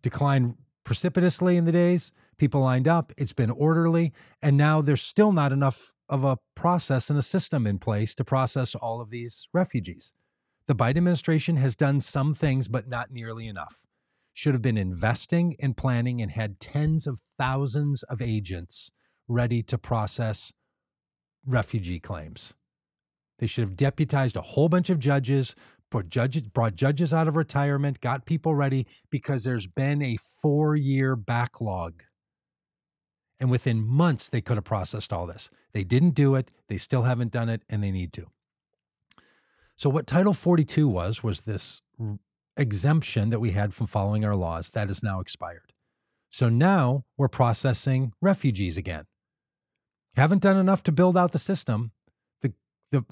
[0.00, 2.10] declined precipitously in the days.
[2.38, 3.12] People lined up.
[3.18, 4.12] It's been orderly.
[4.40, 8.24] And now there's still not enough of a process and a system in place to
[8.24, 10.14] process all of these refugees.
[10.66, 13.80] The Biden administration has done some things, but not nearly enough.
[14.32, 18.90] Should have been investing and planning and had tens of thousands of agents
[19.28, 20.52] ready to process
[21.46, 22.54] refugee claims.
[23.38, 25.54] They should have deputized a whole bunch of judges,
[25.90, 30.76] brought judges, brought judges out of retirement, got people ready because there's been a four
[30.76, 32.04] year backlog.
[33.40, 35.50] And within months, they could have processed all this.
[35.72, 36.52] They didn't do it.
[36.68, 38.28] They still haven't done it, and they need to.
[39.74, 41.82] So, what Title 42 was, was this
[42.56, 45.72] exemption that we had from following our laws that is now expired.
[46.30, 49.04] So now we're processing refugees again
[50.16, 51.92] haven't done enough to build out the system.
[52.42, 52.52] The
[52.90, 53.04] the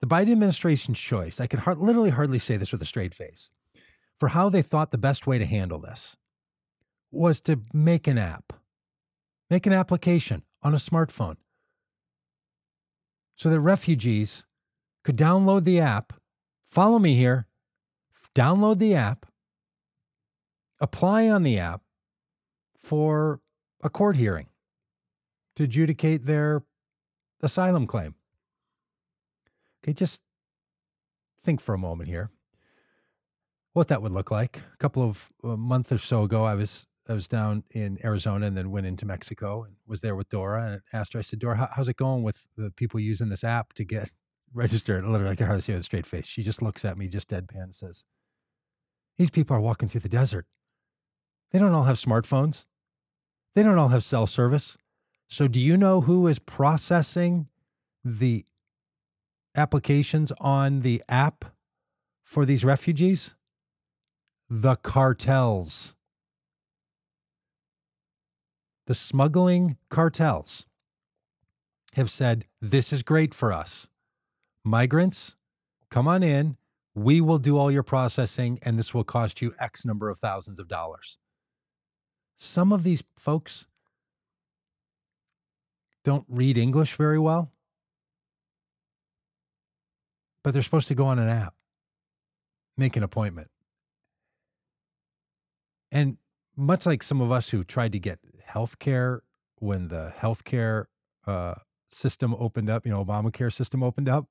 [0.00, 3.50] the Biden administration's choice, I can hard, literally hardly say this with a straight face,
[4.16, 6.16] for how they thought the best way to handle this
[7.10, 8.52] was to make an app,
[9.50, 11.36] make an application on a smartphone
[13.36, 14.44] so that refugees
[15.02, 16.12] could download the app,
[16.68, 17.46] follow me here,
[18.34, 19.26] download the app,
[20.78, 21.82] apply on the app
[22.78, 23.40] for
[23.82, 24.49] a court hearing
[25.56, 26.62] to adjudicate their
[27.42, 28.14] asylum claim.
[29.82, 30.20] Okay, just
[31.44, 32.30] think for a moment here
[33.72, 34.58] what that would look like.
[34.74, 38.46] A couple of a month or so ago, I was I was down in Arizona
[38.46, 41.18] and then went into Mexico and was there with Dora and asked her.
[41.18, 44.10] I said, Dora, how, how's it going with the people using this app to get
[44.54, 45.04] registered?
[45.04, 46.26] Literally, I can hardly see with a straight face.
[46.26, 48.04] She just looks at me, just deadpan, and says,
[49.18, 50.46] "These people are walking through the desert.
[51.50, 52.66] They don't all have smartphones.
[53.54, 54.76] They don't all have cell service.
[55.32, 57.46] So, do you know who is processing
[58.04, 58.44] the
[59.54, 61.44] applications on the app
[62.24, 63.36] for these refugees?
[64.48, 65.94] The cartels.
[68.88, 70.66] The smuggling cartels
[71.94, 73.88] have said, This is great for us.
[74.64, 75.36] Migrants,
[75.92, 76.56] come on in.
[76.96, 80.58] We will do all your processing, and this will cost you X number of thousands
[80.58, 81.18] of dollars.
[82.36, 83.68] Some of these folks
[86.04, 87.52] don't read English very well,
[90.42, 91.54] but they're supposed to go on an app,
[92.76, 93.50] make an appointment.
[95.92, 96.18] And
[96.56, 99.22] much like some of us who tried to get health care
[99.58, 100.86] when the healthcare
[101.26, 101.54] uh,
[101.88, 104.26] system opened up, you know, Obamacare system opened up.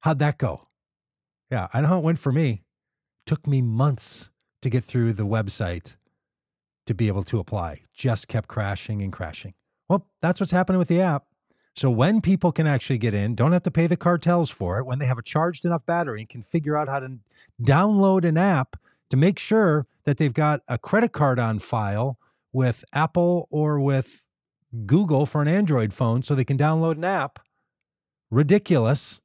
[0.00, 0.68] How'd that go?
[1.50, 2.62] Yeah, I know how it went for me.
[3.26, 4.30] Took me months
[4.62, 5.96] to get through the website
[6.86, 7.82] to be able to apply.
[7.94, 9.54] Just kept crashing and crashing.
[9.94, 11.26] Well, that's what's happening with the app.
[11.76, 14.86] So when people can actually get in, don't have to pay the cartels for it,
[14.86, 17.18] when they have a charged enough battery and can figure out how to
[17.62, 18.74] download an app
[19.10, 22.18] to make sure that they've got a credit card on file
[22.52, 24.24] with Apple or with
[24.84, 27.38] Google for an Android phone so they can download an app.
[28.32, 29.20] Ridiculous.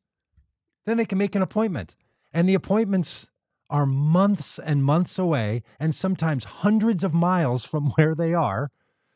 [0.86, 1.96] Then they can make an appointment.
[2.32, 3.32] And the appointments
[3.72, 8.70] are months and months away and sometimes hundreds of miles from where they are.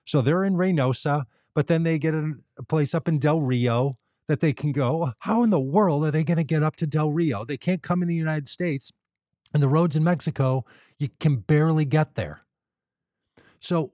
[0.03, 2.33] So they're in Reynosa, but then they get a,
[2.67, 3.95] place up in Del Rio
[4.27, 5.11] that they can go.
[5.19, 7.45] How in the world are they going to get up to Del Rio?
[7.45, 8.91] They can't come in the United States.
[9.53, 10.65] And the roads in Mexico,
[10.97, 12.41] you can barely get there.
[13.59, 13.93] So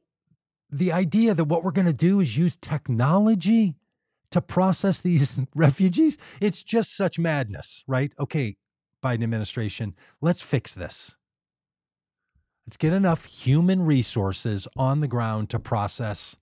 [0.70, 3.76] the idea that what we're going to do is use technology
[4.32, 8.14] to process these refugees, it's just such madness, right?
[8.20, 8.58] Okay,
[9.04, 11.16] Biden administration, let's fix this.
[12.66, 16.38] Let's get enough human resources on the ground to process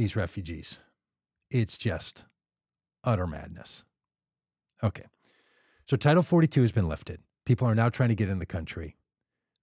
[0.00, 0.80] these refugees.
[1.50, 2.24] It's just
[3.04, 3.84] utter madness.
[4.82, 5.04] Okay.
[5.86, 7.20] So Title 42 has been lifted.
[7.44, 8.96] People are now trying to get in the country.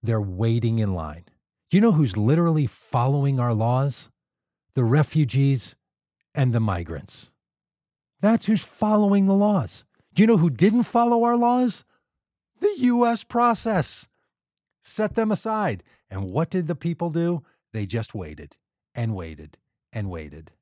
[0.00, 1.24] They're waiting in line.
[1.72, 4.10] You know who's literally following our laws?
[4.74, 5.74] The refugees
[6.36, 7.32] and the migrants.
[8.20, 9.84] That's who's following the laws.
[10.14, 11.84] Do you know who didn't follow our laws?
[12.60, 14.06] The US process.
[14.82, 15.82] Set them aside.
[16.08, 17.42] And what did the people do?
[17.72, 18.56] They just waited
[18.94, 19.58] and waited
[19.92, 20.52] and waited.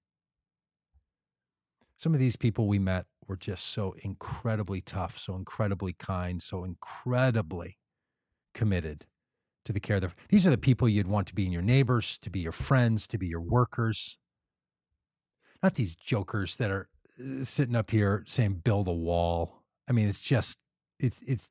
[1.96, 6.62] Some of these people we met were just so incredibly tough, so incredibly kind, so
[6.62, 7.78] incredibly
[8.54, 9.06] committed
[9.64, 11.62] to the care of the, these are the people you'd want to be in your
[11.62, 14.16] neighbors, to be your friends, to be your workers.
[15.62, 19.62] Not these jokers that are uh, sitting up here saying build a wall.
[19.88, 20.58] I mean, it's just
[21.00, 21.50] it's it's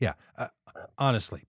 [0.00, 0.14] yeah.
[0.36, 0.48] Uh,
[0.98, 1.44] honestly,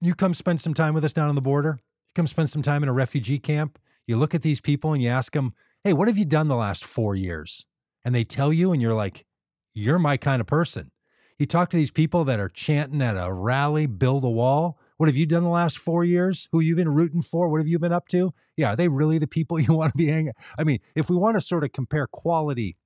[0.00, 1.78] you come spend some time with us down on the border.
[2.08, 3.78] You come spend some time in a refugee camp.
[4.06, 6.56] You look at these people and you ask them, "Hey, what have you done the
[6.56, 7.66] last 4 years?"
[8.04, 9.26] And they tell you and you're like,
[9.74, 10.90] "You're my kind of person."
[11.40, 14.78] You talk to these people that are chanting at a rally, build a wall.
[14.98, 16.48] What have you done the last four years?
[16.52, 17.48] Who you been rooting for?
[17.48, 18.34] What have you been up to?
[18.58, 20.34] Yeah, are they really the people you want to be hanging?
[20.58, 22.76] I mean, if we want to sort of compare quality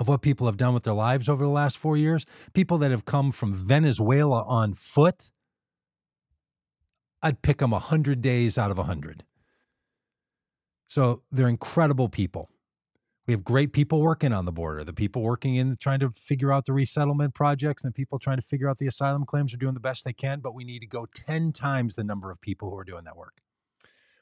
[0.00, 2.90] of what people have done with their lives over the last four years, people that
[2.90, 5.30] have come from Venezuela on foot,
[7.22, 9.22] I'd pick them 100 days out of 100.
[10.94, 12.50] So they're incredible people.
[13.26, 14.84] We have great people working on the border.
[14.84, 18.36] The people working in trying to figure out the resettlement projects and the people trying
[18.36, 20.78] to figure out the asylum claims are doing the best they can, but we need
[20.78, 23.40] to go 10 times the number of people who are doing that work.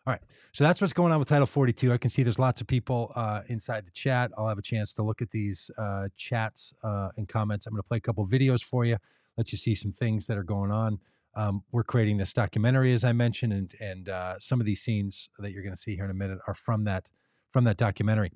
[0.06, 0.22] All right.
[0.52, 1.92] So that's what's going on with Title 42.
[1.92, 4.30] I can see there's lots of people uh, inside the chat.
[4.38, 7.66] I'll have a chance to look at these uh, chats uh, and comments.
[7.66, 8.96] I'm going to play a couple videos for you,
[9.36, 11.00] let you see some things that are going on.
[11.34, 15.30] Um, we're creating this documentary, as I mentioned, and and uh, some of these scenes
[15.38, 17.10] that you're going to see here in a minute are from that
[17.50, 18.32] from that documentary.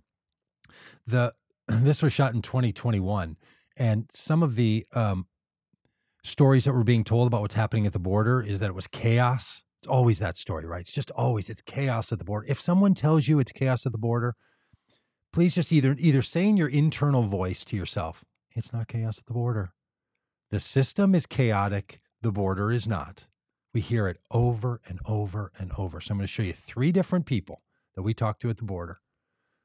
[1.06, 1.34] The
[1.68, 3.36] this was shot in 2021,
[3.76, 5.26] and some of the um,
[6.22, 8.86] stories that were being told about what's happening at the border is that it was
[8.86, 9.62] chaos.
[9.80, 10.80] It's always that story, right?
[10.80, 12.46] It's just always it's chaos at the border.
[12.48, 14.34] If someone tells you it's chaos at the border,
[15.32, 19.26] please just either either say in your internal voice to yourself, "It's not chaos at
[19.26, 19.72] the border."
[20.50, 22.00] The system is chaotic.
[22.22, 23.24] The border is not.
[23.72, 26.00] We hear it over and over and over.
[26.00, 27.62] So I'm going to show you three different people
[27.94, 29.00] that we talked to at the border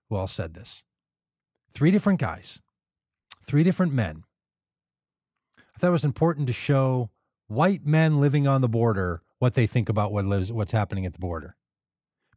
[0.09, 0.83] who all said this.
[1.71, 2.59] Three different guys,
[3.43, 4.23] three different men.
[5.57, 7.09] I thought it was important to show
[7.47, 11.13] white men living on the border what they think about what lives what's happening at
[11.13, 11.55] the border.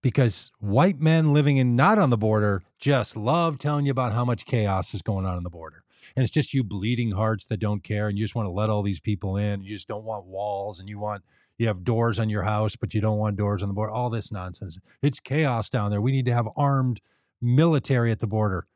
[0.00, 4.24] Because white men living in not on the border just love telling you about how
[4.24, 5.83] much chaos is going on on the border.
[6.16, 8.70] And it's just you bleeding hearts that don't care and you just want to let
[8.70, 9.62] all these people in.
[9.62, 11.22] You just don't want walls and you want
[11.56, 13.92] you have doors on your house, but you don't want doors on the border.
[13.92, 14.78] All this nonsense.
[15.02, 16.00] It's chaos down there.
[16.00, 17.00] We need to have armed
[17.40, 18.66] military at the border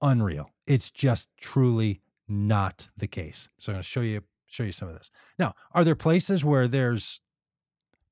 [0.00, 0.50] unreal.
[0.66, 3.48] It's just truly not the case.
[3.58, 5.10] So I'm going to show you show you some of this.
[5.38, 7.20] Now, are there places where there's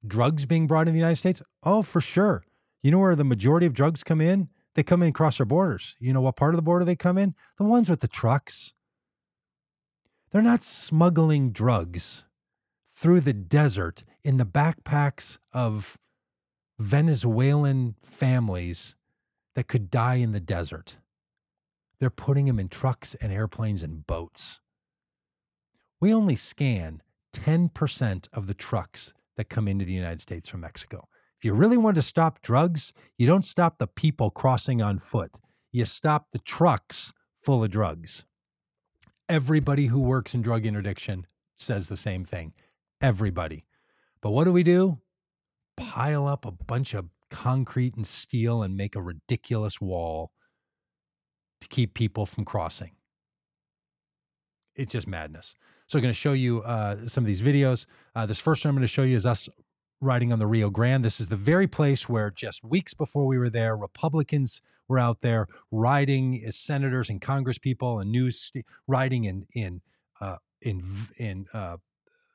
[0.06, 1.42] drugs being brought in the United States?
[1.62, 2.44] Oh, for sure.
[2.82, 4.48] You know where the majority of drugs come in?
[4.74, 5.96] They come in across our borders.
[5.98, 7.34] You know what part of the border they come in?
[7.58, 8.72] The ones with the trucks.
[10.30, 12.24] They're not smuggling drugs
[12.88, 15.98] through the desert in the backpacks of
[16.78, 18.94] Venezuelan families
[19.54, 20.98] that could die in the desert.
[21.98, 24.60] They're putting them in trucks and airplanes and boats.
[26.00, 27.02] We only scan
[27.34, 31.08] 10% of the trucks that come into the United States from Mexico.
[31.40, 35.40] If you really want to stop drugs, you don't stop the people crossing on foot.
[35.72, 38.26] you stop the trucks full of drugs.
[39.26, 41.26] Everybody who works in drug interdiction
[41.56, 42.52] says the same thing.
[43.00, 43.64] Everybody.
[44.20, 44.98] But what do we do?
[45.78, 50.32] Pile up a bunch of concrete and steel and make a ridiculous wall
[51.62, 52.90] to keep people from crossing.
[54.74, 55.54] It's just madness.
[55.86, 57.86] So I'm going to show you uh, some of these videos.
[58.14, 59.48] Uh, this first one I'm going to show you is us
[60.00, 61.04] riding on the Rio Grande.
[61.04, 65.20] This is the very place where just weeks before we were there, Republicans were out
[65.20, 68.52] there riding as senators and congresspeople and news
[68.86, 69.82] riding in in
[70.20, 70.82] uh, in
[71.18, 71.76] in uh,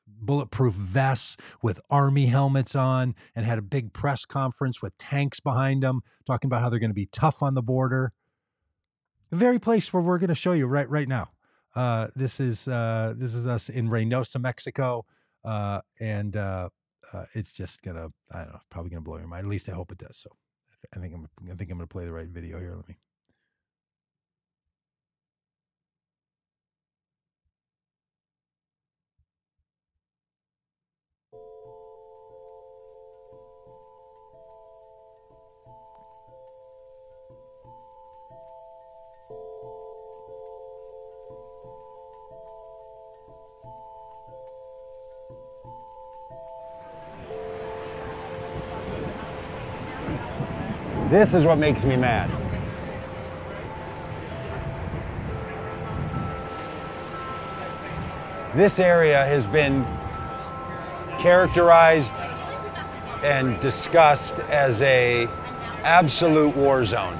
[0.06, 5.82] bulletproof vests with army helmets on and had a big press conference with tanks behind
[5.82, 8.12] them talking about how they're going to be tough on the border
[9.30, 11.30] the very place where we're going to show you right right now
[11.76, 15.04] uh, this is uh, this is us in Reynosa, Mexico,
[15.44, 16.34] uh, and
[17.12, 19.46] uh, it's just gonna I don't know probably gonna blow your mind.
[19.46, 20.16] At least I hope it does.
[20.18, 20.30] So
[20.94, 22.74] I think I'm I think I'm gonna play the right video here.
[22.74, 22.96] Let me.
[51.16, 52.30] This is what makes me mad.
[58.54, 59.86] This area has been
[61.18, 62.12] characterized
[63.22, 65.26] and discussed as a
[65.84, 67.18] absolute war zone.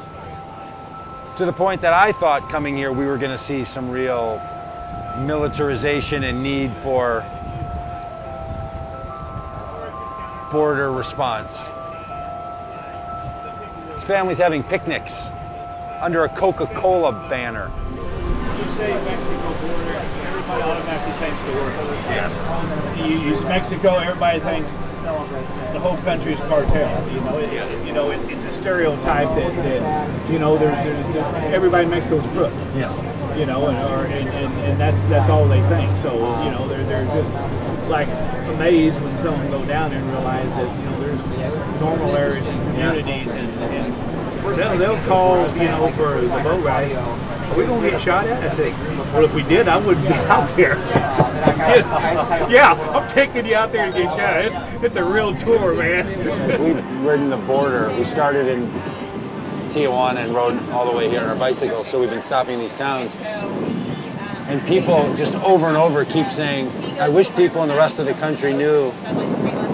[1.39, 4.43] To the point that I thought coming here we were going to see some real
[5.21, 7.25] militarization and need for
[10.53, 11.67] border response
[14.07, 15.29] families having picnics
[16.01, 17.71] under a Coca-Cola banner.
[17.91, 19.93] You say Mexico border,
[20.27, 21.73] everybody automatically thinks the word.
[22.07, 22.99] Yes.
[22.99, 24.71] You use Mexico, everybody thinks
[25.73, 27.13] the whole country is cartel.
[27.13, 31.13] You know, it, you know, it, it's a stereotype that, that you know, there, there,
[31.13, 32.53] there, everybody in Mexico is a crook.
[32.75, 32.95] Yes.
[33.37, 35.97] You know, and, or, and, and, and that's that's all they think.
[35.99, 37.33] So you know, they're they're just
[37.89, 38.09] like
[38.49, 42.61] amazed when someone go down there and realize that you know there's normal areas and
[42.71, 46.93] communities and, and they'll, they'll call you know for the boat ride.
[46.93, 48.43] Are we gonna get shot at?
[48.43, 48.71] I say,
[49.13, 50.77] well, if we did, I wouldn't be out there.
[52.51, 54.45] yeah, I'm taking you out there to get shot.
[54.45, 56.07] It's, it's a real tour, man.
[56.63, 57.95] We've ridden the border.
[57.97, 58.67] We started in
[59.77, 61.87] Tijuana and rode all the way here on our bicycles.
[61.87, 63.15] So we've been stopping these towns.
[64.49, 68.07] And people just over and over keep saying, I wish people in the rest of
[68.07, 68.91] the country knew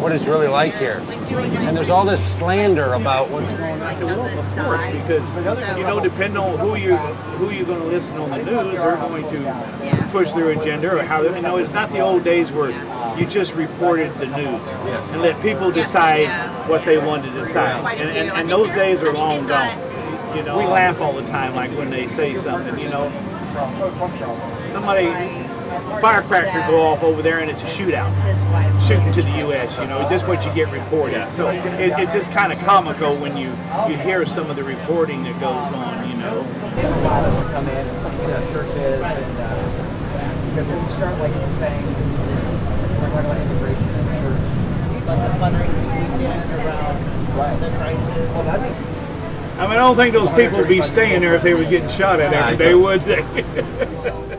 [0.03, 1.05] what it's really like here.
[1.31, 4.93] And there's all this slander about what's going on.
[4.93, 8.77] Because you know, depending on who you who you're going to listen on the news,
[8.77, 11.23] they're going to push their agenda or how.
[11.23, 12.71] You know, it's not the old days where
[13.17, 14.69] you just reported the news
[15.13, 16.27] and let people decide
[16.69, 17.99] what they want to decide.
[17.99, 19.92] And, and, and those days are long gone.
[20.35, 22.79] You know, we laugh all the time, like when they say something.
[22.79, 23.11] You know,
[24.73, 25.07] somebody
[26.01, 28.13] firecracker go off over there and it's a shootout,
[28.87, 29.77] shooting to the U.S.
[29.79, 31.31] You know, just what you get reported.
[31.37, 31.61] So it,
[31.99, 33.49] it's just kind of comical when you
[33.89, 36.09] you hear some of the reporting that goes on.
[36.09, 36.43] You know.
[37.53, 39.83] come in and some sort of churches and uh,
[40.51, 41.85] because when you start like saying
[43.01, 48.92] we're talking about immigration in church, but the fundraising weekend around the crisis.
[49.59, 51.91] I mean, I don't think those people would be staying there if they were getting
[51.91, 54.23] shot at every day, would they?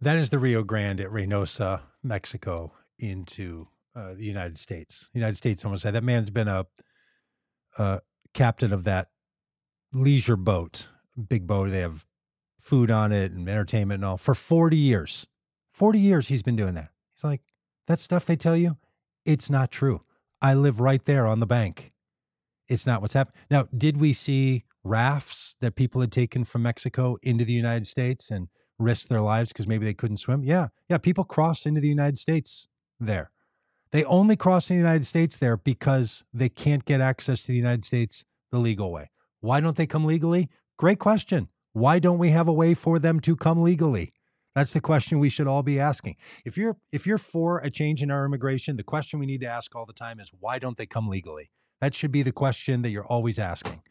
[0.00, 3.66] That is the Rio Grande at Reynosa, Mexico, into
[3.96, 5.10] uh, the United States.
[5.12, 6.66] The United States, almost said that man's been a,
[7.76, 8.00] a
[8.32, 9.08] captain of that
[9.92, 10.88] leisure boat,
[11.28, 11.70] big boat.
[11.70, 12.06] They have
[12.58, 15.26] food on it and entertainment and all for 40 years.
[15.70, 16.90] 40 years he's been doing that.
[17.14, 17.42] He's like,
[17.86, 18.76] that stuff they tell you,
[19.24, 20.00] it's not true.
[20.40, 21.92] I live right there on the bank.
[22.68, 23.40] It's not what's happening.
[23.50, 28.30] Now, did we see rafts that people had taken from Mexico into the United States
[28.30, 28.48] and
[28.78, 30.44] risked their lives because maybe they couldn't swim?
[30.44, 30.68] Yeah.
[30.88, 30.98] Yeah.
[30.98, 32.68] People cross into the United States
[33.00, 33.30] there.
[33.90, 37.56] They only cross in the United States there because they can't get access to the
[37.56, 39.10] United States the legal way.
[39.40, 40.50] Why don't they come legally?
[40.76, 41.48] Great question.
[41.78, 44.12] Why don't we have a way for them to come legally?
[44.56, 46.16] That's the question we should all be asking.
[46.44, 49.46] If you're if you're for a change in our immigration, the question we need to
[49.46, 51.50] ask all the time is why don't they come legally?
[51.80, 53.82] That should be the question that you're always asking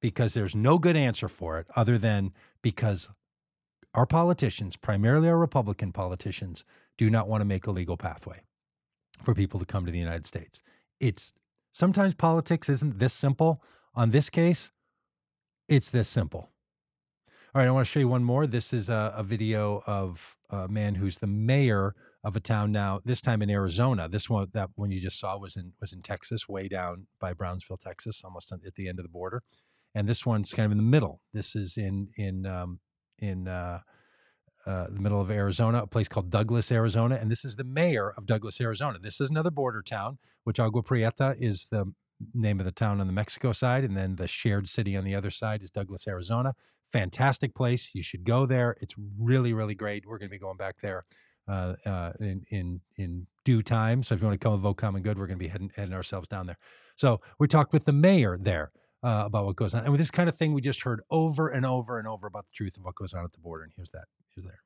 [0.00, 2.32] because there's no good answer for it other than
[2.62, 3.10] because
[3.92, 6.64] our politicians, primarily our Republican politicians,
[6.96, 8.40] do not want to make a legal pathway
[9.22, 10.62] for people to come to the United States.
[10.98, 11.34] It's
[11.72, 13.62] sometimes politics isn't this simple.
[13.94, 14.72] On this case,
[15.68, 16.53] it's this simple.
[17.54, 18.48] All right, I want to show you one more.
[18.48, 21.94] This is a, a video of a man who's the mayor
[22.24, 23.00] of a town now.
[23.04, 24.08] This time in Arizona.
[24.08, 27.32] This one that one you just saw was in was in Texas, way down by
[27.32, 29.44] Brownsville, Texas, almost at the end of the border.
[29.94, 31.20] And this one's kind of in the middle.
[31.32, 32.80] This is in in um,
[33.20, 33.82] in uh,
[34.66, 37.18] uh, the middle of Arizona, a place called Douglas, Arizona.
[37.20, 38.98] And this is the mayor of Douglas, Arizona.
[39.00, 41.92] This is another border town, which Agua Prieta is the
[42.34, 43.84] name of the town on the Mexico side.
[43.84, 46.56] And then the shared city on the other side is Douglas, Arizona.
[46.94, 47.90] Fantastic place.
[47.92, 48.76] You should go there.
[48.80, 50.06] It's really, really great.
[50.06, 51.04] We're going to be going back there
[51.48, 54.02] uh, uh, in, in, in due time.
[54.04, 55.72] So if you want to come and vote common good, we're going to be heading,
[55.74, 56.58] heading ourselves down there.
[56.94, 58.70] So we talked with the mayor there.
[59.02, 59.82] Uh, about what goes on.
[59.82, 62.46] And with this kind of thing, we just heard over and over and over about
[62.46, 63.64] the truth of what goes on at the border.
[63.64, 64.60] And here's that Here's there.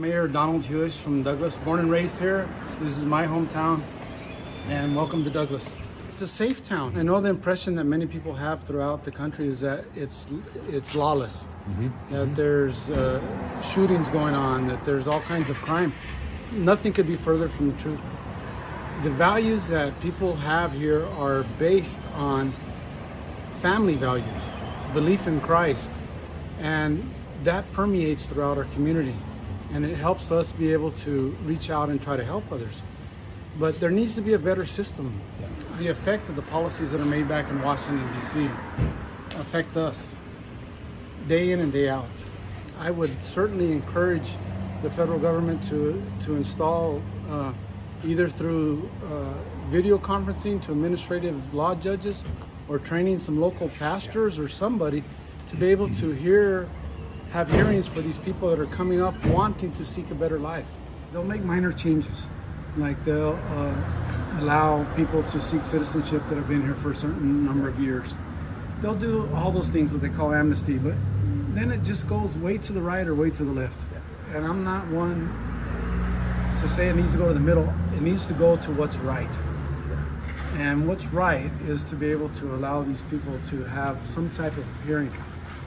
[0.00, 2.48] Mayor Donald Huish from Douglas, born and raised here.
[2.80, 3.82] This is my hometown,
[4.68, 5.76] and welcome to Douglas
[6.20, 6.94] it's a safe town.
[6.98, 10.26] I know the impression that many people have throughout the country is that it's
[10.68, 11.88] it's lawless, mm-hmm.
[12.10, 12.34] that mm-hmm.
[12.34, 15.94] there's uh, shootings going on, that there's all kinds of crime.
[16.52, 18.06] Nothing could be further from the truth.
[19.02, 22.52] The values that people have here are based on
[23.60, 24.42] family values,
[24.92, 25.90] belief in Christ,
[26.58, 27.02] and
[27.44, 29.16] that permeates throughout our community,
[29.72, 32.82] and it helps us be able to reach out and try to help others.
[33.58, 35.20] But there needs to be a better system.
[35.40, 35.48] Yeah
[35.80, 38.50] the effect of the policies that are made back in Washington, D.C.
[39.36, 40.14] affect us
[41.26, 42.10] day in and day out.
[42.78, 44.36] I would certainly encourage
[44.82, 47.00] the federal government to, to install
[47.30, 47.54] uh,
[48.04, 49.32] either through uh,
[49.70, 52.26] video conferencing to administrative law judges
[52.68, 55.02] or training some local pastors or somebody
[55.46, 56.68] to be able to hear,
[57.30, 60.74] have hearings for these people that are coming up wanting to seek a better life.
[61.12, 62.26] They'll make minor changes,
[62.76, 67.44] like they'll uh, allow people to seek citizenship that have been here for a certain
[67.44, 68.18] number of years.
[68.80, 70.94] They'll do all those things, what they call amnesty, but
[71.54, 73.80] then it just goes way to the right or way to the left.
[74.34, 75.28] And I'm not one
[76.60, 77.72] to say it needs to go to the middle.
[77.94, 79.30] It needs to go to what's right.
[80.54, 84.56] And what's right is to be able to allow these people to have some type
[84.56, 85.12] of hearing.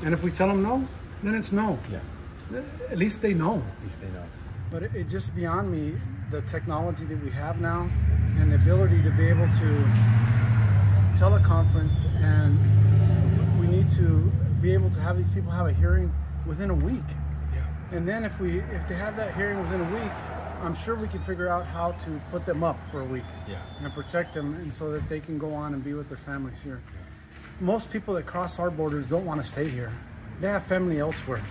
[0.04, 0.88] And if we tell them no,
[1.24, 1.80] then it's no.
[1.92, 2.00] Yeah.
[2.90, 3.64] At least they know.
[3.78, 4.26] At least they know.
[4.72, 5.96] But it, it just beyond me
[6.32, 7.90] the technology that we have now
[8.40, 9.84] and the ability to be able to
[11.18, 12.58] teleconference and
[13.60, 16.14] we need to be able to have these people have a hearing
[16.46, 17.04] within a week.
[17.54, 17.66] Yeah.
[17.92, 20.12] And then if we if they have that hearing within a week,
[20.62, 23.60] I'm sure we can figure out how to put them up for a week yeah.
[23.82, 26.62] and protect them and so that they can go on and be with their families
[26.62, 26.82] here.
[26.86, 27.00] Yeah.
[27.60, 29.92] Most people that cross our borders don't want to stay here.
[30.44, 31.42] They have family elsewhere.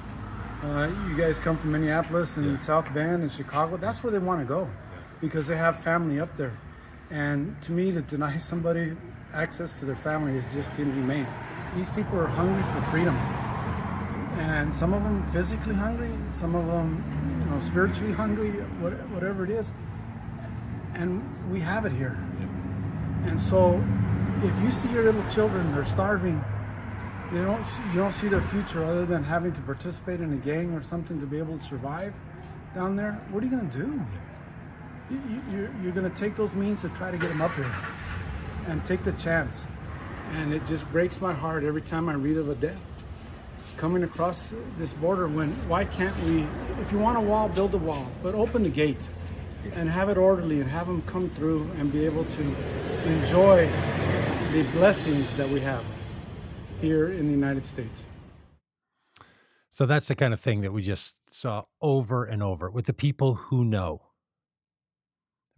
[0.62, 2.56] Uh, you guys come from Minneapolis and yeah.
[2.58, 3.78] South Bend and Chicago.
[3.78, 4.68] That's where they want to go
[5.18, 6.52] because they have family up there.
[7.10, 8.94] And to me, to deny somebody
[9.32, 11.26] access to their family is just inhumane.
[11.74, 13.16] These people are hungry for freedom.
[14.36, 18.50] And some of them physically hungry, some of them, you know, spiritually hungry,
[18.82, 19.72] whatever it is.
[20.92, 22.18] And we have it here.
[23.24, 23.82] And so
[24.44, 26.44] if you see your little children, they're starving,
[27.32, 30.72] you don't, you don't see their future other than having to participate in a gang
[30.74, 32.12] or something to be able to survive
[32.74, 34.06] down there, what are you going to do?
[35.10, 37.70] you, you're going to take those means to try to get them up here
[38.66, 39.66] and take the chance.
[40.32, 42.88] And it just breaks my heart every time I read of a death
[43.76, 46.46] coming across this border when why can't we
[46.80, 49.08] if you want a wall build a wall but open the gate
[49.74, 52.54] and have it orderly and have them come through and be able to
[53.06, 53.68] enjoy
[54.52, 55.82] the blessings that we have
[56.82, 58.04] here in the United States.
[59.70, 62.92] So that's the kind of thing that we just saw over and over with the
[62.92, 64.02] people who know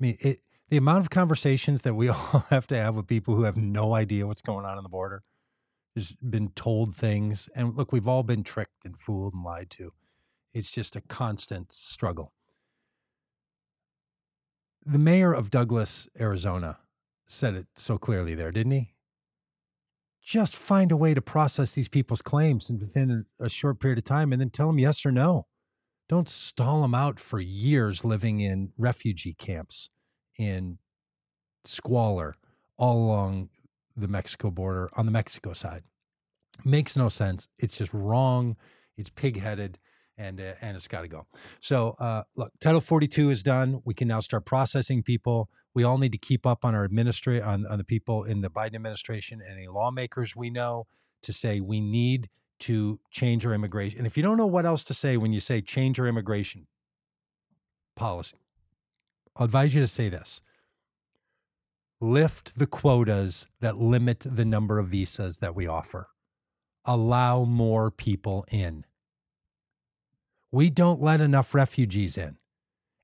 [0.01, 3.35] I mean, it the amount of conversations that we all have to have with people
[3.35, 5.23] who have no idea what's going on in the border
[5.95, 7.49] has been told things.
[7.55, 9.93] And look, we've all been tricked and fooled and lied to.
[10.53, 12.33] It's just a constant struggle.
[14.85, 16.79] The mayor of Douglas, Arizona,
[17.27, 18.94] said it so clearly there, didn't he?
[20.25, 24.33] Just find a way to process these people's claims within a short period of time
[24.33, 25.47] and then tell them yes or no.
[26.09, 29.91] Don't stall them out for years living in refugee camps,
[30.39, 30.79] in
[31.65, 32.37] squalor,
[32.77, 33.51] all along
[33.97, 35.83] the Mexico border on the Mexico side.
[36.65, 37.49] Makes no sense.
[37.59, 38.57] It's just wrong.
[38.97, 39.79] It's pig-headed,
[40.17, 41.27] and uh, and it's got to go.
[41.61, 43.81] So uh, look, Title 42 is done.
[43.85, 45.49] We can now start processing people.
[45.75, 48.51] We all need to keep up on our administra- on, on the people in the
[48.51, 50.87] Biden administration and any lawmakers we know
[51.23, 52.29] to say we need
[52.61, 53.99] to change our immigration.
[53.99, 56.67] And if you don't know what else to say when you say change our immigration
[57.97, 58.37] policy,
[59.37, 60.41] I'll advise you to say this
[62.01, 66.09] lift the quotas that limit the number of visas that we offer,
[66.85, 68.85] allow more people in.
[70.53, 72.37] We don't let enough refugees in.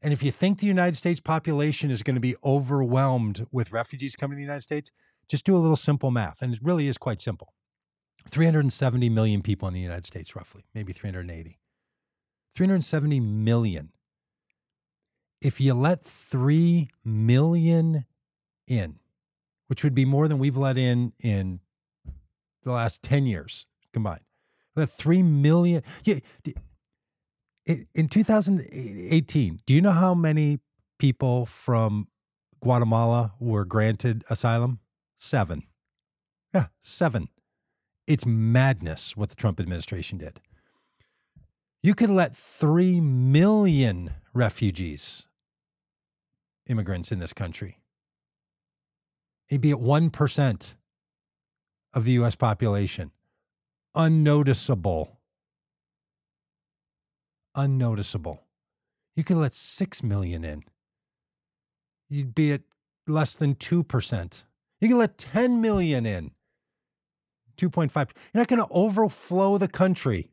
[0.02, 4.16] And if you think the United States population is going to be overwhelmed with refugees
[4.16, 4.90] coming to the United States,
[5.28, 6.40] just do a little simple math.
[6.40, 7.52] And it really is quite simple
[8.28, 11.58] 370 million people in the United States, roughly, maybe 380.
[12.54, 13.90] 370 million.
[15.40, 18.04] If you let 3 million
[18.66, 18.98] in,
[19.68, 21.60] which would be more than we've let in in
[22.62, 24.20] the last 10 years combined,
[24.76, 25.82] let 3 million.
[26.04, 26.16] Yeah,
[27.94, 30.58] in 2018, do you know how many
[30.98, 32.08] people from
[32.62, 34.80] Guatemala were granted asylum?
[35.18, 35.64] Seven.
[36.54, 37.28] Yeah, seven.
[38.06, 40.40] It's madness what the Trump administration did.
[41.82, 45.28] You could let 3 million refugees,
[46.68, 47.78] immigrants in this country.
[49.48, 50.74] It'd be at 1%
[51.94, 53.12] of the US population.
[53.94, 55.19] Unnoticeable
[57.54, 58.42] unnoticeable.
[59.16, 60.64] You can let 6 million in.
[62.08, 62.62] You'd be at
[63.06, 64.44] less than 2%.
[64.80, 66.32] You can let 10 million in.
[67.56, 67.94] 2.5.
[67.94, 70.32] You're not going to overflow the country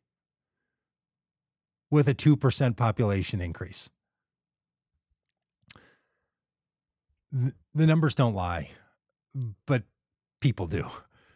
[1.92, 3.90] with a 2% population increase.
[7.32, 8.70] The numbers don't lie,
[9.66, 9.84] but
[10.40, 10.88] people do.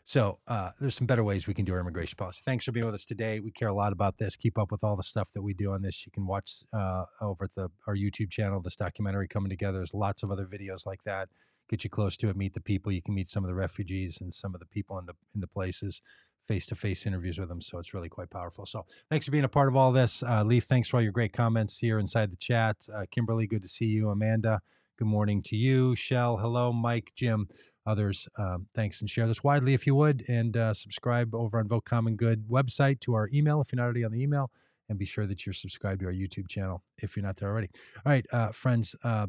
[0.03, 2.41] So uh, there's some better ways we can do our immigration policy.
[2.45, 3.39] Thanks for being with us today.
[3.39, 4.35] We care a lot about this.
[4.35, 6.05] Keep up with all the stuff that we do on this.
[6.05, 9.77] You can watch uh, over at the our YouTube channel this documentary coming together.
[9.77, 11.29] There's lots of other videos like that.
[11.69, 12.35] Get you close to it.
[12.35, 12.91] Meet the people.
[12.91, 15.39] You can meet some of the refugees and some of the people in the in
[15.39, 16.01] the places.
[16.47, 17.61] Face to face interviews with them.
[17.61, 18.65] So it's really quite powerful.
[18.65, 20.23] So thanks for being a part of all this.
[20.23, 22.87] Uh, Leaf, thanks for all your great comments here inside the chat.
[22.93, 24.09] Uh, Kimberly, good to see you.
[24.09, 24.59] Amanda,
[24.97, 25.95] good morning to you.
[25.95, 26.73] Shell, hello.
[26.73, 27.47] Mike, Jim
[27.85, 28.27] others.
[28.37, 31.85] Um, thanks and share this widely if you would, and uh, subscribe over on Vote
[31.85, 34.51] Common Good website to our email if you're not already on the email,
[34.89, 37.69] and be sure that you're subscribed to our YouTube channel if you're not there already.
[38.05, 38.95] All right, uh, friends.
[39.03, 39.27] Uh,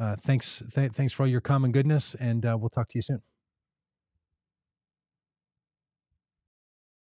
[0.00, 3.02] uh thanks, th- thanks for all your common goodness, and uh, we'll talk to you
[3.02, 3.22] soon.